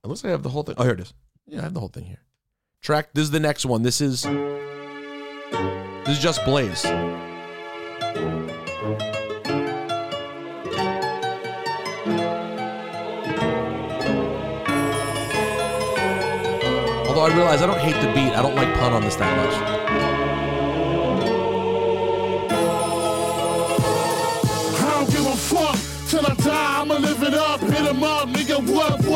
[0.04, 0.74] Looks I have the whole thing.
[0.76, 1.14] Oh, here it is.
[1.46, 2.20] Yeah, I have the whole thing here.
[2.82, 3.14] Track.
[3.14, 3.82] This is the next one.
[3.82, 4.34] This is this
[6.08, 6.84] is just Blaze.
[17.06, 18.36] Although I realize I don't hate the beat.
[18.36, 19.83] I don't like pun on this that much.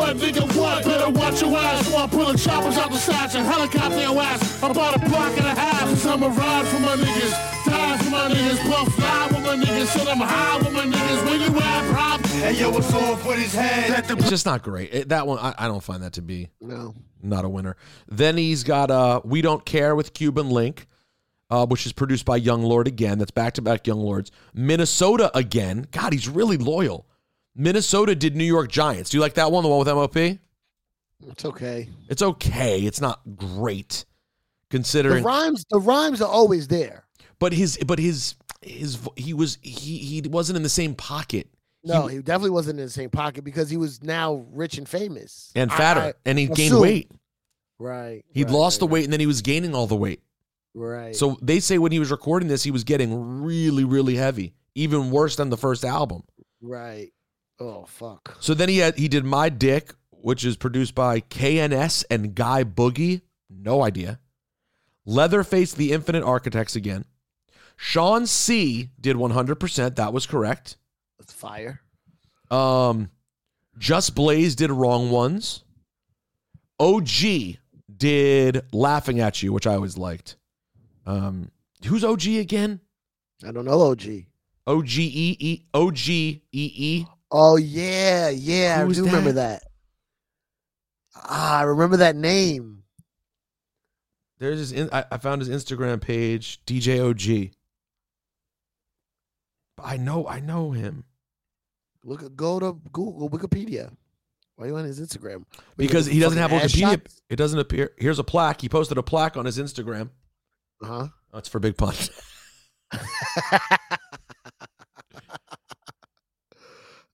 [0.09, 0.85] What, what, nigga, what?
[0.85, 4.19] Better watch your ass, or I pull the choppers out the sacks and helicopter your
[4.21, 4.57] ass.
[4.63, 5.81] About a block and a half.
[5.81, 9.55] Cause I'm a ride for my niggas, die for my niggas, puff fly with my
[9.63, 11.25] niggas, sit 'em high with my niggas.
[11.25, 12.25] Where you at, prop?
[12.25, 13.89] Hey, yo, what's off with his head?
[13.91, 14.91] Let It's just not great.
[14.93, 16.95] It- that one, I, I don't find that to be No.
[17.21, 17.75] not a winner.
[18.07, 20.87] Then he's got uh, "We Don't Care" with Cuban Link,
[21.51, 23.19] uh, which is produced by Young Lord again.
[23.19, 24.31] That's back to back Young Lords.
[24.55, 25.85] Minnesota again.
[25.91, 27.05] God, he's really loyal.
[27.59, 29.09] Minnesota did New York Giants.
[29.09, 29.63] Do you like that one?
[29.63, 30.39] The one with MOP?
[31.27, 31.89] It's okay.
[32.07, 32.79] It's okay.
[32.79, 34.05] It's not great
[34.69, 37.05] considering The rhymes, the rhymes are always there.
[37.37, 41.47] but his, but his, his, he was he he wasn't in the same pocket
[41.83, 45.51] No, he, definitely wasn't in the same pocket because he was now rich and famous
[45.55, 47.11] and fatter, I and he gained weight.
[47.77, 48.23] Right.
[48.33, 50.21] He'd right, lost the right, weight, and then he was gaining all the weight.
[50.73, 51.15] Right.
[51.15, 55.11] So they say when he was recording this, he was getting really, really heavy, even
[55.11, 56.23] worse than the first album.
[56.61, 57.11] Right.
[57.59, 58.37] Oh fuck.
[58.39, 62.63] So then he had he did My Dick, which is produced by KNS and Guy
[62.63, 63.21] Boogie.
[63.49, 64.19] No idea.
[65.05, 67.05] Leatherface, The Infinite Architects again.
[67.75, 69.95] Sean C did 100%.
[69.95, 70.77] That was correct.
[71.17, 71.81] That's fire.
[72.51, 73.09] Um,
[73.77, 75.63] Just Blaze did Wrong Ones.
[76.79, 77.57] OG
[77.97, 80.35] did Laughing at You, which I always liked.
[81.05, 81.49] Um,
[81.85, 82.81] who's OG again?
[83.45, 84.03] I don't know OG.
[84.67, 87.05] O G E E O G E E.
[87.31, 88.83] Oh yeah, yeah.
[88.83, 89.61] Who's I do remember that?
[89.61, 89.71] that.
[91.15, 92.83] Ah, I remember that name.
[94.39, 94.71] There's his.
[94.71, 97.53] In, I, I found his Instagram page, DJ OG.
[99.81, 101.05] I know, I know him
[102.03, 103.91] Look at go to Google Wikipedia.
[104.55, 105.37] Why are you on his Instagram?
[105.37, 106.91] What, because he doesn't have Wikipedia.
[106.91, 107.21] shots?
[107.29, 107.91] It doesn't appear.
[107.97, 108.61] Here's a plaque.
[108.61, 110.09] He posted a plaque on his Instagram.
[110.81, 111.07] Uh-huh.
[111.33, 111.93] Oh, it's for Big Pun.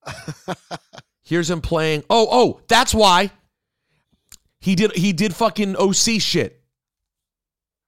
[1.23, 2.03] Here's him playing.
[2.09, 3.31] Oh, oh, that's why.
[4.59, 4.91] He did.
[4.95, 6.61] He did fucking OC shit.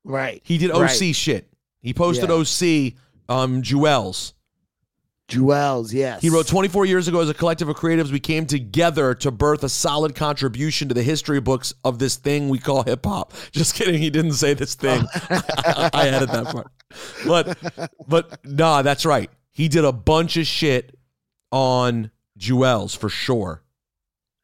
[0.03, 0.41] Right.
[0.43, 1.15] He did OC Right.
[1.15, 1.49] shit.
[1.82, 2.36] He posted Yeah.
[2.36, 2.95] OC.
[3.30, 4.34] Um, Jewelz.
[5.28, 6.22] Jewelz, yes.
[6.22, 9.61] He wrote 24 years ago as a collective of creatives, we came together to birth
[9.65, 13.34] a solid contribution to the history books of this thing we call hip hop.
[13.51, 13.99] Just kidding.
[14.01, 15.05] He didn't say this thing.
[15.30, 16.68] I added that part.
[17.26, 19.30] But, but nah, that's right.
[19.51, 20.97] He did a bunch of shit
[21.52, 23.64] on Jewelz for sure.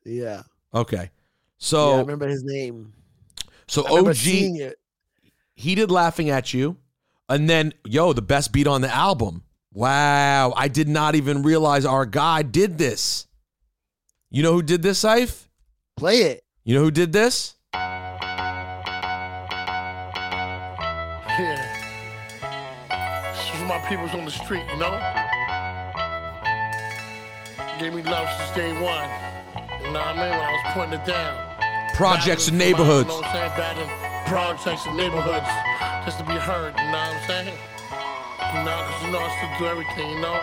[0.06, 0.44] Yeah.
[0.74, 0.98] Okay.
[0.98, 1.08] yeah.
[1.58, 2.94] So, I remember his name.
[3.68, 4.76] so I remember OG, it.
[5.56, 6.78] he did Laughing at You.
[7.30, 9.44] And then, yo, the best beat on the album.
[9.72, 10.54] Wow.
[10.56, 13.28] I did not even realize our guy did this.
[14.30, 15.48] You know who did this, Saif?
[15.96, 16.44] Play it.
[16.64, 17.56] You know who did this?
[17.74, 18.20] Yeah.
[23.34, 25.00] This is my peoples on the street, you know?
[27.80, 29.10] Gave me love since day one.
[29.82, 30.30] You know what I mean?
[30.32, 31.34] When I was putting it down.
[31.96, 33.10] Projects and Battling for my- neighborhoods.
[33.10, 33.52] You know what I'm saying?
[33.58, 33.90] Battling
[34.28, 35.50] projects and neighborhoods.
[36.06, 37.58] Just to be heard, you know what I'm saying?
[38.54, 40.40] You know, cause you know I still do everything, you know?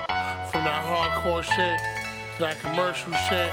[0.51, 1.79] From that hardcore shit,
[2.37, 3.51] to that commercial shit,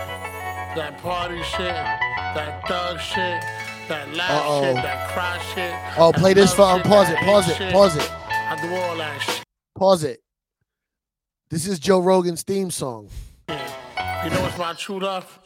[0.75, 3.41] that party shit, that thug shit,
[3.87, 4.63] that laugh Uh-oh.
[4.63, 5.73] shit, that cry shit.
[5.97, 9.21] Oh, play this for um, pause it, pause it, pause it, I do all that
[9.21, 9.43] shit.
[9.75, 10.19] pause it.
[11.49, 13.09] This is Joe Rogan's theme song.
[14.27, 15.39] You know what's my true love?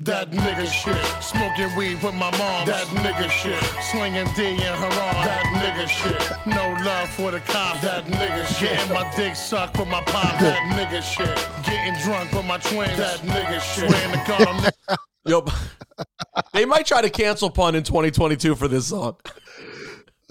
[0.00, 1.22] That nigga shit.
[1.22, 2.66] Smoking weed with my mom.
[2.66, 3.62] That nigga shit.
[3.92, 5.24] Slinging D in her arm.
[5.24, 6.46] That nigga shit.
[6.46, 7.82] No love for the cops.
[7.82, 8.70] That nigga shit.
[8.70, 10.40] Getting my dick sucked with my pop.
[10.40, 11.28] That nigga shit.
[11.64, 12.96] Getting drunk with my twins.
[12.98, 13.88] That nigga shit.
[13.90, 15.50] Swearing to God, I'm never Yup.
[16.52, 19.16] they might try to cancel pun in 2022 for this song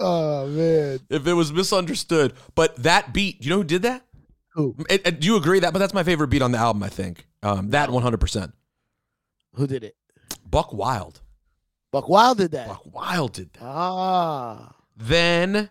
[0.00, 0.98] Oh man.
[1.08, 2.34] if it was misunderstood.
[2.54, 4.04] But that beat, you know who did that?
[4.54, 4.74] Who?
[4.90, 5.72] And- and do you agree that?
[5.72, 6.82] But that's my favorite beat on the album.
[6.82, 8.18] I think um, that 100.
[8.18, 8.52] percent
[9.54, 9.96] Who did it?
[10.44, 11.20] Buck Wild.
[11.92, 12.68] Buck Wild did that.
[12.68, 13.62] Buck Wild did that.
[13.62, 14.74] Ah.
[14.96, 15.70] Then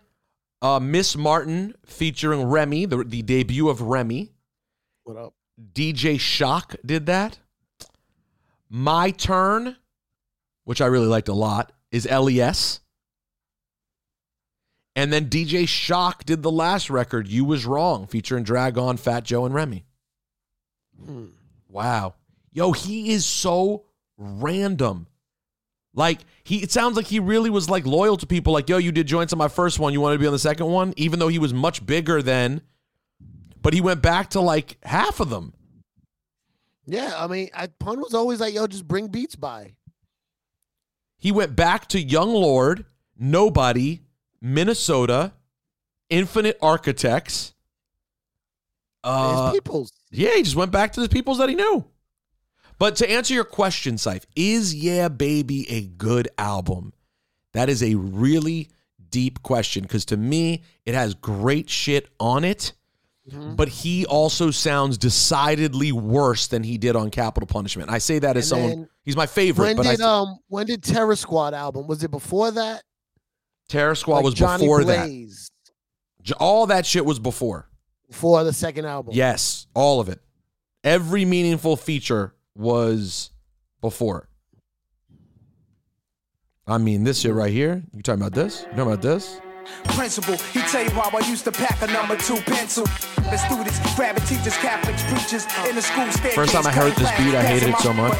[0.62, 4.32] uh, Miss Martin featuring Remy, the, the debut of Remy.
[5.04, 5.34] What up?
[5.72, 7.38] DJ Shock did that.
[8.68, 9.76] My Turn,
[10.64, 12.80] which I really liked a lot, is LES.
[14.96, 19.46] And then DJ Shock did the last record, You Was Wrong, featuring Dragon, Fat Joe,
[19.46, 19.84] and Remy.
[21.04, 21.26] Hmm.
[21.70, 22.14] Wow.
[22.52, 23.84] Yo, he is so
[24.16, 25.06] random.
[25.92, 28.92] Like he it sounds like he really was like loyal to people like, yo, you
[28.92, 31.18] did joints on my first one, you wanted to be on the second one, even
[31.18, 32.62] though he was much bigger then.
[33.62, 35.52] But he went back to like half of them.
[36.86, 39.74] Yeah, I mean, I, Pun was always like, "Yo, just bring beats by."
[41.18, 42.86] He went back to Young Lord,
[43.18, 44.00] Nobody,
[44.40, 45.34] Minnesota,
[46.08, 47.54] Infinite Architects.
[49.02, 49.92] Uh, His peoples.
[50.10, 51.84] Yeah, he just went back to the peoples that he knew.
[52.78, 56.92] But to answer your question, Syph, is Yeah Baby a good album?
[57.52, 58.68] That is a really
[59.10, 62.72] deep question because to me, it has great shit on it,
[63.30, 63.54] Mm-hmm.
[63.54, 67.90] but he also sounds decidedly worse than he did on Capital Punishment.
[67.90, 70.66] I say that as And someone, he's my favorite, When but I did um when
[70.66, 71.86] did Terror Squad album?
[71.86, 72.82] Was it before that?
[73.68, 75.04] Terror Squad Like was Johnny before that.
[75.06, 75.50] Blaze,
[76.22, 77.68] J- All that shit was before.
[78.10, 79.14] Before the second album.
[79.14, 80.20] Yes, all of it.
[80.84, 83.30] Every meaningful feature was
[83.80, 84.28] before.
[86.66, 87.82] I mean, this shit right here.
[87.92, 88.60] You talking about this?
[88.62, 89.40] You talking about this?
[89.96, 92.84] Principal, he tell you how I used to pack a number two pencil.
[93.30, 96.34] The students, grabbing teachers, Catholics, preachers in the school staircase.
[96.34, 98.18] First time I heard this beat, I hated it so much.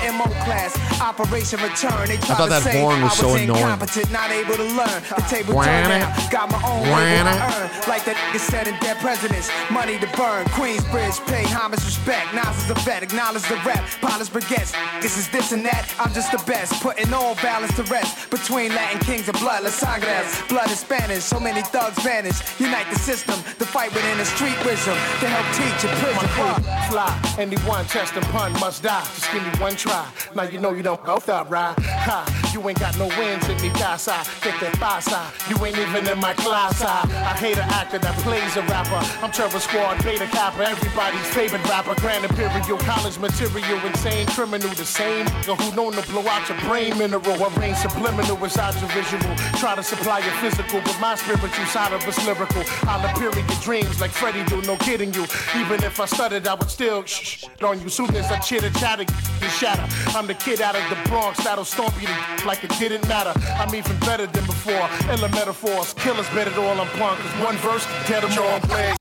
[1.00, 2.06] Operation Return.
[2.06, 3.58] They try thought that horn was so annoying.
[3.58, 5.00] incompetent, not able to learn.
[5.10, 7.34] The table turned down, got my own way Wah-na.
[7.34, 7.66] earn.
[7.90, 10.46] Like that nigga said in Dead Presidents, money to burn.
[10.54, 12.30] Queensbridge, pay homage, respect.
[12.32, 13.82] Nas is a vet, acknowledge the rap.
[14.00, 14.70] Polish baguettes,
[15.02, 15.90] this is this and that.
[15.98, 18.30] I'm just the best, putting all balance to rest.
[18.30, 20.30] Between Latin kings and blood, Las Sangres.
[20.48, 22.38] Blood is Spanish, so many thugs vanish.
[22.60, 24.96] Unite the system, the fight within the street wisdom.
[25.20, 26.28] To help teach a prison.
[26.36, 26.62] Fuck.
[26.90, 29.04] Fly, anyone test and pun must die.
[29.14, 30.06] Just give me one try.
[30.34, 31.74] Now you know you don't go that right.
[31.78, 34.16] Ha, you ain't got no wins in me casa.
[34.42, 35.32] Get that pasa.
[35.48, 36.82] You ain't even in my class.
[36.82, 39.00] I, I hate an actor that plays a rapper.
[39.24, 41.94] I'm Terror Squad, Beta Kappa, everybody's favorite rapper.
[42.00, 44.70] Grand Imperial, college material, insane criminal.
[44.70, 47.36] The same who known to blow out your brain mineral.
[47.56, 49.34] Arrange subliminal inside your visual.
[49.58, 52.62] Try to supply your physical, but my spiritual side of it's lyrical.
[52.88, 55.22] I'll appear in your dreams like Freddie do, no kidding you.
[55.56, 57.88] Even if I stuttered, I would still shh, on you.
[57.88, 59.86] Soon as I chitter chatter, you shatter.
[60.16, 62.08] I'm the kid out of the Bronx that'll stomp you
[62.44, 63.32] like it didn't matter.
[63.58, 64.88] I'm even better than before.
[65.08, 67.20] Ella metaphors, killers better than all I'm punk.
[67.20, 68.94] Cause one verse, get them all play.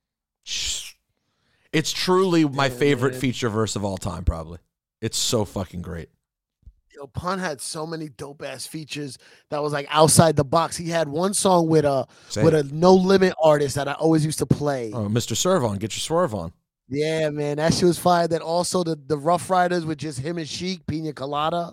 [1.71, 4.59] It's truly my favorite feature verse of all time, probably.
[5.01, 6.09] It's so fucking great.
[6.99, 9.17] Yo, Pun had so many dope ass features
[9.51, 10.75] that was like outside the box.
[10.75, 14.25] He had one song with a Say with a no limit artist that I always
[14.25, 14.91] used to play.
[14.93, 15.33] Oh, Mr.
[15.33, 16.51] Serve on, get your swerve on.
[16.89, 18.27] Yeah, man, that shit was fire.
[18.27, 21.71] Then also the the Ruff Ryders with just him and Sheik, Pina Colada.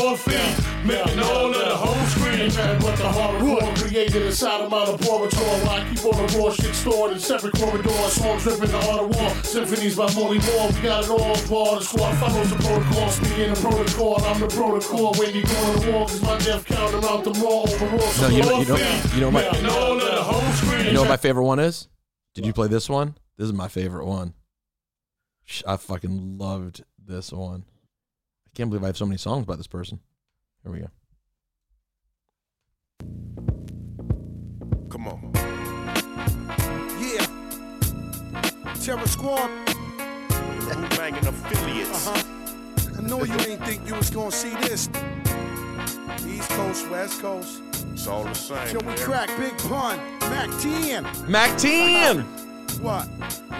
[0.00, 2.50] All feet, making all of the whole screen.
[2.80, 5.60] What the war created inside of my laboratory.
[5.68, 8.12] I keep all the raw shit stored in separate corridors.
[8.12, 9.30] Songs dripping the art of war.
[9.44, 10.70] Symphonies by Molly Moore.
[10.72, 11.36] We got it all.
[11.48, 13.08] Ball the squad follows the protocol.
[13.10, 15.12] Speaking the protocol, I'm the protocol.
[15.14, 18.12] When you go to war, cause my death count around the raw overall.
[18.22, 20.86] No, you know, you know, you know my, all of the whole screen.
[20.86, 21.88] you know what my favorite one is?
[22.34, 23.16] Did you play this one?
[23.36, 24.32] This is my favorite one.
[25.66, 27.64] I fucking loved this one.
[28.52, 30.00] I can't believe I have so many songs by this person.
[30.64, 30.88] Here we go.
[34.90, 35.30] Come on.
[37.00, 37.26] Yeah.
[38.82, 39.48] Terror Squad.
[39.68, 42.08] The banging affiliates.
[42.08, 42.98] Uh-huh.
[42.98, 44.88] I know you ain't think you was gonna see this.
[46.26, 47.62] East Coast, West Coast.
[47.92, 48.74] It's all the same.
[48.74, 48.98] Yo, we man.
[48.98, 51.06] crack Big Pun, Mack 10.
[51.30, 52.49] Mack 10!
[52.78, 53.08] What?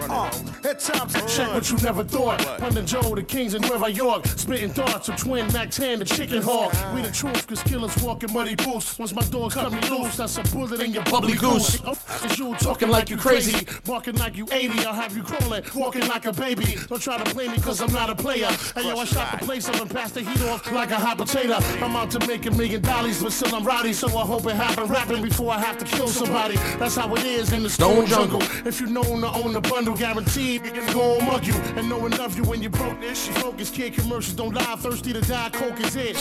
[0.08, 0.30] Uh,
[0.64, 2.40] at times I Check what you never thought.
[2.62, 4.26] And Joe, the kings in Nueva York.
[4.26, 6.72] Spitting thoughts of twin Mac 10, the chicken hawk.
[6.94, 8.98] We the truth, cause killers walk in muddy boots.
[8.98, 11.80] Once my dogs cut me loose, that's a bullet in your bubbly goose.
[11.84, 13.66] Oh, Cause you talking like you crazy.
[13.84, 15.62] Barking like you 80, I'll have you crawling.
[15.74, 16.76] Walking like a baby.
[16.88, 18.48] Don't try to play me cause I'm not a player.
[18.74, 21.18] Hey yo, I shot the place up and passed the heat off like a hot
[21.18, 21.58] potato.
[21.84, 23.92] I'm out to make a million dollars, but still I'm rowdy.
[23.92, 26.56] So I hope it happen rapping before I have to kill somebody.
[26.78, 28.42] That's how it is in the stone jungle.
[28.66, 31.54] If you know to own the bundle, guaranteed you can go and mug you.
[31.76, 33.26] And no one love you when you broke this.
[33.28, 34.76] You focus, kid commercials don't lie.
[34.76, 36.16] Thirsty to die, coke is it.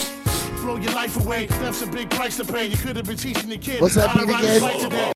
[0.62, 1.46] Blow your life away.
[1.46, 2.66] That's a big price to pay.
[2.66, 3.80] You could have been teaching the kid.
[3.80, 4.60] What's that beat again?
[4.60, 5.12] bike today.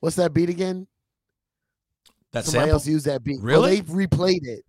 [0.00, 0.86] What's that beat again?
[2.32, 2.72] That Somebody sample?
[2.72, 3.38] else used that beat.
[3.40, 3.80] Oh, really?
[3.80, 4.64] Well, they replayed it.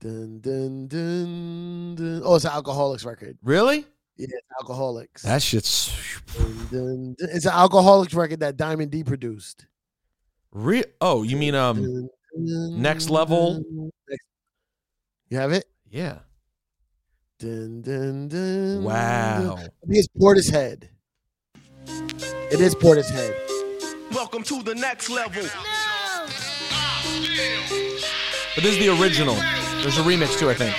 [0.00, 2.22] Dun, dun, dun, dun.
[2.24, 3.38] Oh, it's an Alkaholiks record.
[3.42, 3.86] Really?
[4.16, 5.22] Yeah, it's Alkaholiks.
[5.22, 5.92] That shit's
[6.36, 7.28] Dun, dun, dun.
[7.32, 9.66] It's an Alkaholiks record that Diamond D produced.
[10.52, 10.84] Real.
[11.00, 11.82] Oh, you mean um?
[11.82, 13.62] Dun, dun, Next Level?
[15.28, 15.64] You have it?
[15.90, 16.18] Yeah.
[17.38, 19.56] Dun, dun, dun, Wow.
[19.56, 19.58] dun.
[19.58, 20.88] I think it's Portishead.
[22.52, 23.34] It is Portishead.
[24.12, 25.42] Welcome to the next level.
[28.54, 29.34] But this is the original.
[29.80, 30.74] There's a remix too, I think.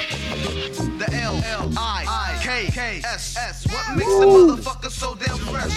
[1.00, 3.66] The L L I K K S S.
[3.68, 5.74] What makes the motherfucker so damn fresh?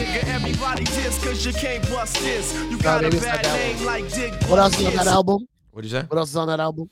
[0.00, 2.54] Nigga everybody diss cause you can't bust this.
[2.70, 4.96] You got a maybe it's not bad that name like Dick What else is on
[4.96, 5.46] that album?
[5.72, 6.06] What'd you say?
[6.06, 6.90] What else is on that album?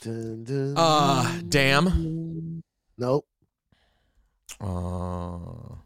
[0.00, 2.62] Dun, dun, Uh, damn.
[2.98, 3.26] Nope.
[4.60, 5.76] Uh,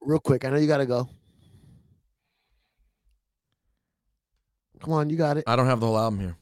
[0.00, 0.44] Real quick.
[0.44, 1.08] I know you got to go.
[4.80, 5.44] Come on, you got it.
[5.46, 6.36] I don't have the whole album here.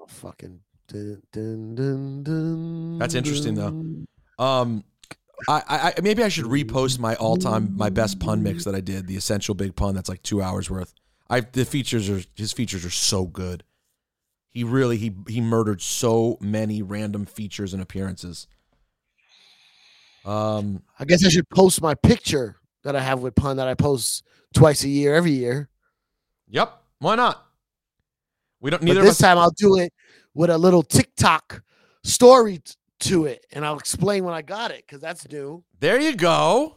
[0.00, 0.60] Oh, fucking.
[0.88, 4.42] Dun, dun, dun, dun, That's interesting, though.
[4.42, 4.84] Um,
[5.48, 8.74] I, I I- maybe I should repost my all time my best pun mix that
[8.74, 9.94] I did, the essential big pun.
[9.94, 10.94] That's like two hours worth.
[11.30, 13.62] I the features are his features are so good.
[14.50, 18.48] He really he he murdered so many random features and appearances.
[20.24, 23.74] Um, I guess I should post my picture that I have with pun that I
[23.74, 24.24] post
[24.54, 25.68] twice a year, every year.
[26.48, 26.82] yep.
[26.98, 27.46] Why not?
[28.60, 28.80] We don't.
[28.80, 29.18] But Neither of this us.
[29.20, 29.92] time I'll do it
[30.34, 31.62] with a little TikTok
[32.02, 32.60] story
[33.00, 35.64] to it, and I'll explain when I got it because that's new.
[35.80, 36.76] There you go.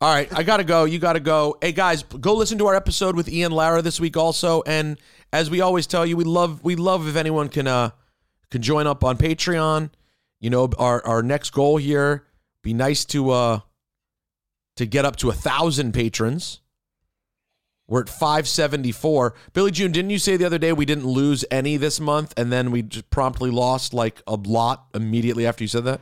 [0.00, 0.84] All right, I gotta go.
[0.84, 1.56] You gotta go.
[1.60, 4.62] Hey guys, go listen to our episode with Ian Lara this week also.
[4.66, 4.98] And
[5.32, 7.90] as we always tell you, we love we love if anyone can uh
[8.50, 9.90] can join up on Patreon.
[10.40, 12.26] You know, our our next goal here
[12.62, 13.60] be nice to uh
[14.76, 16.60] to get up to a thousand patrons.
[17.88, 19.34] We're at 574.
[19.52, 22.52] Billy June, didn't you say the other day we didn't lose any this month and
[22.52, 26.00] then we just promptly lost like a lot immediately after you said that?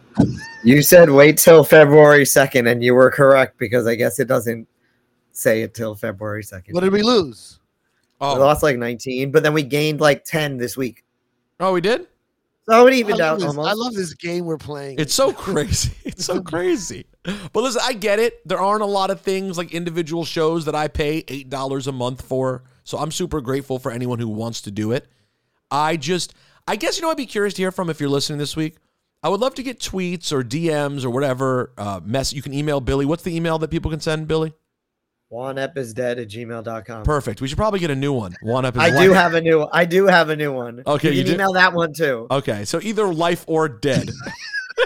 [0.65, 4.67] You said wait till February 2nd, and you were correct because I guess it doesn't
[5.33, 6.73] say it till February 2nd.
[6.73, 7.61] What did we lose?
[8.21, 8.35] Oh.
[8.35, 11.05] We lost like 19, but then we gained like 10 this week.
[11.61, 12.07] Oh, we did?
[12.69, 13.69] So it I evened love, out this, almost.
[13.69, 14.99] I love this game we're playing.
[14.99, 15.93] It's so crazy.
[16.05, 17.07] It's so crazy.
[17.25, 18.47] But listen, I get it.
[18.47, 22.23] There aren't a lot of things like individual shows that I pay $8 a month
[22.23, 22.63] for.
[22.85, 25.09] So I'm super grateful for anyone who wants to do it.
[25.71, 26.35] I just,
[26.69, 28.77] I guess, you know, I'd be curious to hear from if you're listening this week.
[29.25, 31.73] I would love to get tweets or DMs or whatever.
[31.77, 32.33] Uh, mess.
[32.33, 33.07] You can email Billy.
[33.07, 34.53] What's the email that people can send, Billy?
[35.35, 37.03] Juan Ep is dead at gmail.com.
[37.03, 37.41] Perfect.
[37.41, 38.37] We should probably get a new one.
[38.41, 38.77] Juan Ep.
[38.77, 39.03] is I life.
[39.03, 40.85] do have a new I do have a new one.
[40.87, 41.35] Okay, you you can do?
[41.35, 42.29] email that one too.
[42.31, 44.11] Okay, so either life or dead.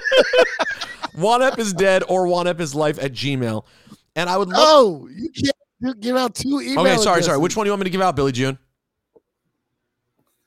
[1.15, 3.65] Juan Ep is dead or Juan Ep is life at Gmail.
[4.17, 4.57] And I would love.
[4.59, 6.79] Oh, you can't you give out two emails.
[6.79, 7.39] okay, sorry, sorry.
[7.39, 8.59] Which one do you want me to give out, Billy June?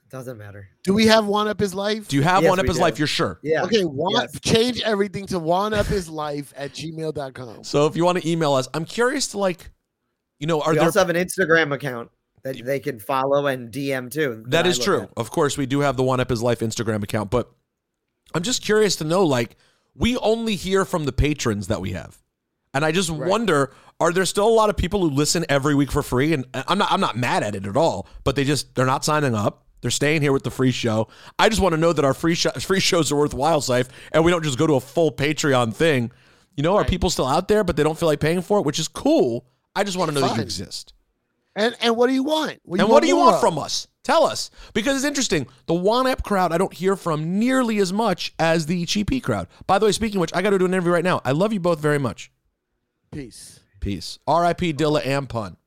[0.09, 0.67] Doesn't matter.
[0.83, 2.07] Do we have Juan Ep his life?
[2.07, 2.81] Do you have Yes, Juan Ep his do.
[2.81, 2.97] life?
[2.97, 3.39] You're sure.
[3.43, 3.63] Yeah.
[3.63, 4.39] Okay, one, Yes.
[4.41, 7.63] change everything to Juan Ep his life at gmail.com.
[7.63, 9.69] So if you want to email us, I'm curious to like,
[10.41, 10.85] you know, are we there?
[10.85, 12.09] also have an Instagram account
[12.43, 14.43] that they can follow and DM too.
[14.47, 15.03] that I true.
[15.03, 15.11] at.
[15.15, 17.51] Of course, we do have the Juan Ep His Life Instagram account, but
[18.33, 19.55] I'm just curious to know, like,
[19.93, 22.17] we only hear from the patrons that we have,
[22.73, 25.91] and I just wonder, are there still a lot of people who listen every week
[25.91, 26.33] for free?
[26.33, 29.05] And I'm not, I'm not mad at it at all, but they just they're not
[29.05, 29.65] signing up.
[29.81, 31.07] They're staying here with the free show.
[31.37, 34.23] I just want to know that our free sh- free shows are worthwhile, Saif, and
[34.23, 36.11] we don't just go to a full Patreon thing.
[36.55, 38.65] You know, are people still out there, but they don't feel like paying for it,
[38.65, 39.45] which is cool.
[39.75, 40.93] I just want to know that you exist.
[41.55, 42.59] And and what do you want?
[42.63, 43.41] What and what do you want of?
[43.41, 43.87] from us?
[44.03, 44.49] Tell us.
[44.73, 45.47] Because it's interesting.
[45.67, 49.47] The Juan Ep crowd, I don't hear from nearly as much as the Cheapy crowd.
[49.67, 51.21] By the way, speaking of which, I got to do an interview right now.
[51.23, 52.31] I love you both very much.
[53.11, 53.59] Peace.
[53.79, 54.17] Peace.
[54.25, 54.73] R.I.P.
[54.73, 55.57] Dilla and Pun.